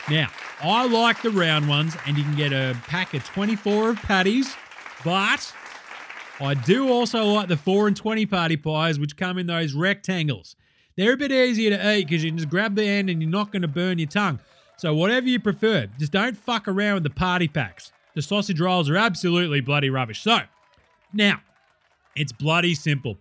[0.10, 0.30] now,
[0.62, 4.54] I like the round ones, and you can get a pack of 24 of patties,
[5.06, 5.54] but
[6.40, 10.56] I do also like the 4 and 20 party pies, which come in those rectangles.
[10.96, 13.32] They're a bit easier to eat because you can just grab the end and you're
[13.32, 14.40] not going to burn your tongue.
[14.78, 17.92] So, whatever you prefer, just don't fuck around with the party packs.
[18.16, 20.22] The sausage rolls are absolutely bloody rubbish.
[20.22, 20.40] So,
[21.14, 21.42] now,
[22.16, 23.18] it's bloody simple.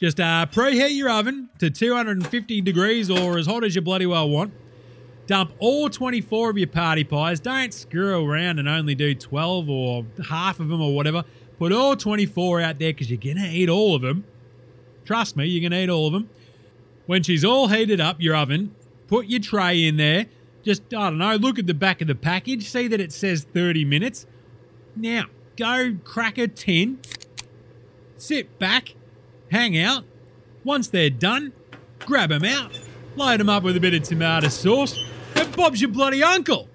[0.00, 4.28] Just uh, preheat your oven to 250 degrees or as hot as you bloody well
[4.28, 4.52] want.
[5.26, 7.40] Dump all 24 of your party pies.
[7.40, 11.24] Don't screw around and only do 12 or half of them or whatever.
[11.58, 14.24] Put all 24 out there because you're going to eat all of them.
[15.04, 16.30] Trust me, you're going to eat all of them.
[17.06, 18.74] When she's all heated up, your oven,
[19.08, 20.26] put your tray in there.
[20.62, 22.68] Just, I don't know, look at the back of the package.
[22.68, 24.26] See that it says 30 minutes.
[24.94, 25.24] Now,
[25.56, 27.00] go crack a tin.
[28.18, 28.94] Sit back.
[29.50, 30.04] Hang out.
[30.64, 31.52] Once they're done,
[32.00, 32.78] grab them out.
[33.16, 34.98] Load them up with a bit of tomato sauce.
[35.34, 36.68] And Bob's your bloody uncle.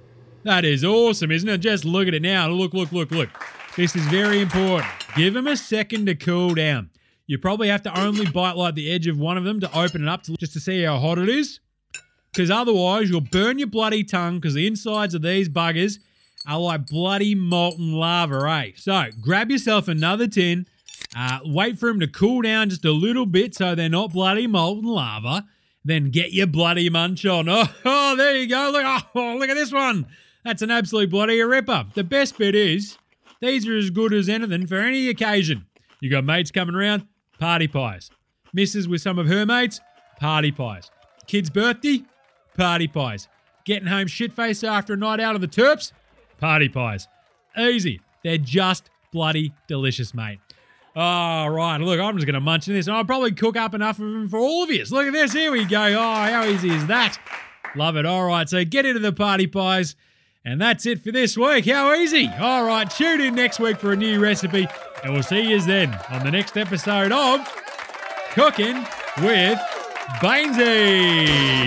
[0.44, 1.58] That is awesome, isn't it?
[1.60, 2.50] Just look at it now.
[2.50, 3.30] Look, look, look, look.
[3.76, 4.92] This is very important.
[5.16, 6.90] Give them a second to cool down.
[7.28, 10.04] You probably have to only bite like the edge of one of them to open
[10.04, 11.60] it up to, just to see how hot it is.
[12.32, 16.00] Because otherwise, you'll burn your bloody tongue because the insides of these buggers
[16.48, 18.72] are like bloody molten lava, eh?
[18.76, 20.68] So grab yourself another tin.
[21.16, 24.48] Uh, wait for them to cool down just a little bit so they're not bloody
[24.48, 25.46] molten lava.
[25.86, 27.50] Then get your bloody munch on.
[27.50, 28.70] Oh, oh there you go.
[28.72, 30.08] Look, oh, look at this one.
[30.44, 31.86] That's an absolute bloody ripper.
[31.94, 32.98] The best bit is
[33.42, 35.66] these are as good as anything for any occasion.
[36.02, 37.08] You got mates coming around,
[37.40, 38.10] party pies.
[38.54, 39.80] Misses with some of her mates,
[40.20, 40.92] party pies.
[41.28, 42.04] Kid's birthday,
[42.58, 43.28] party pies.
[43.66, 45.94] Getting home shit faced after a night out of the Terps,
[46.40, 47.08] party pies.
[47.58, 48.02] Easy.
[48.24, 50.40] They're just bloody delicious, mate.
[50.96, 53.74] All right, look, I'm just going to munch in this, and I'll probably cook up
[53.74, 54.86] enough of them for all of you.
[54.92, 55.34] Look at this.
[55.34, 55.82] Here we go.
[55.82, 57.18] Oh, how easy is that?
[57.76, 58.06] Love it.
[58.06, 59.96] All right, so get into the party pies.
[60.46, 61.66] And that's it for this week.
[61.66, 62.28] How easy.
[62.40, 64.68] All right, tune in next week for a new recipe,
[65.04, 67.40] and we'll see you then on the next episode of
[68.32, 68.76] Cooking
[69.22, 69.58] with
[70.20, 71.64] Bainesy.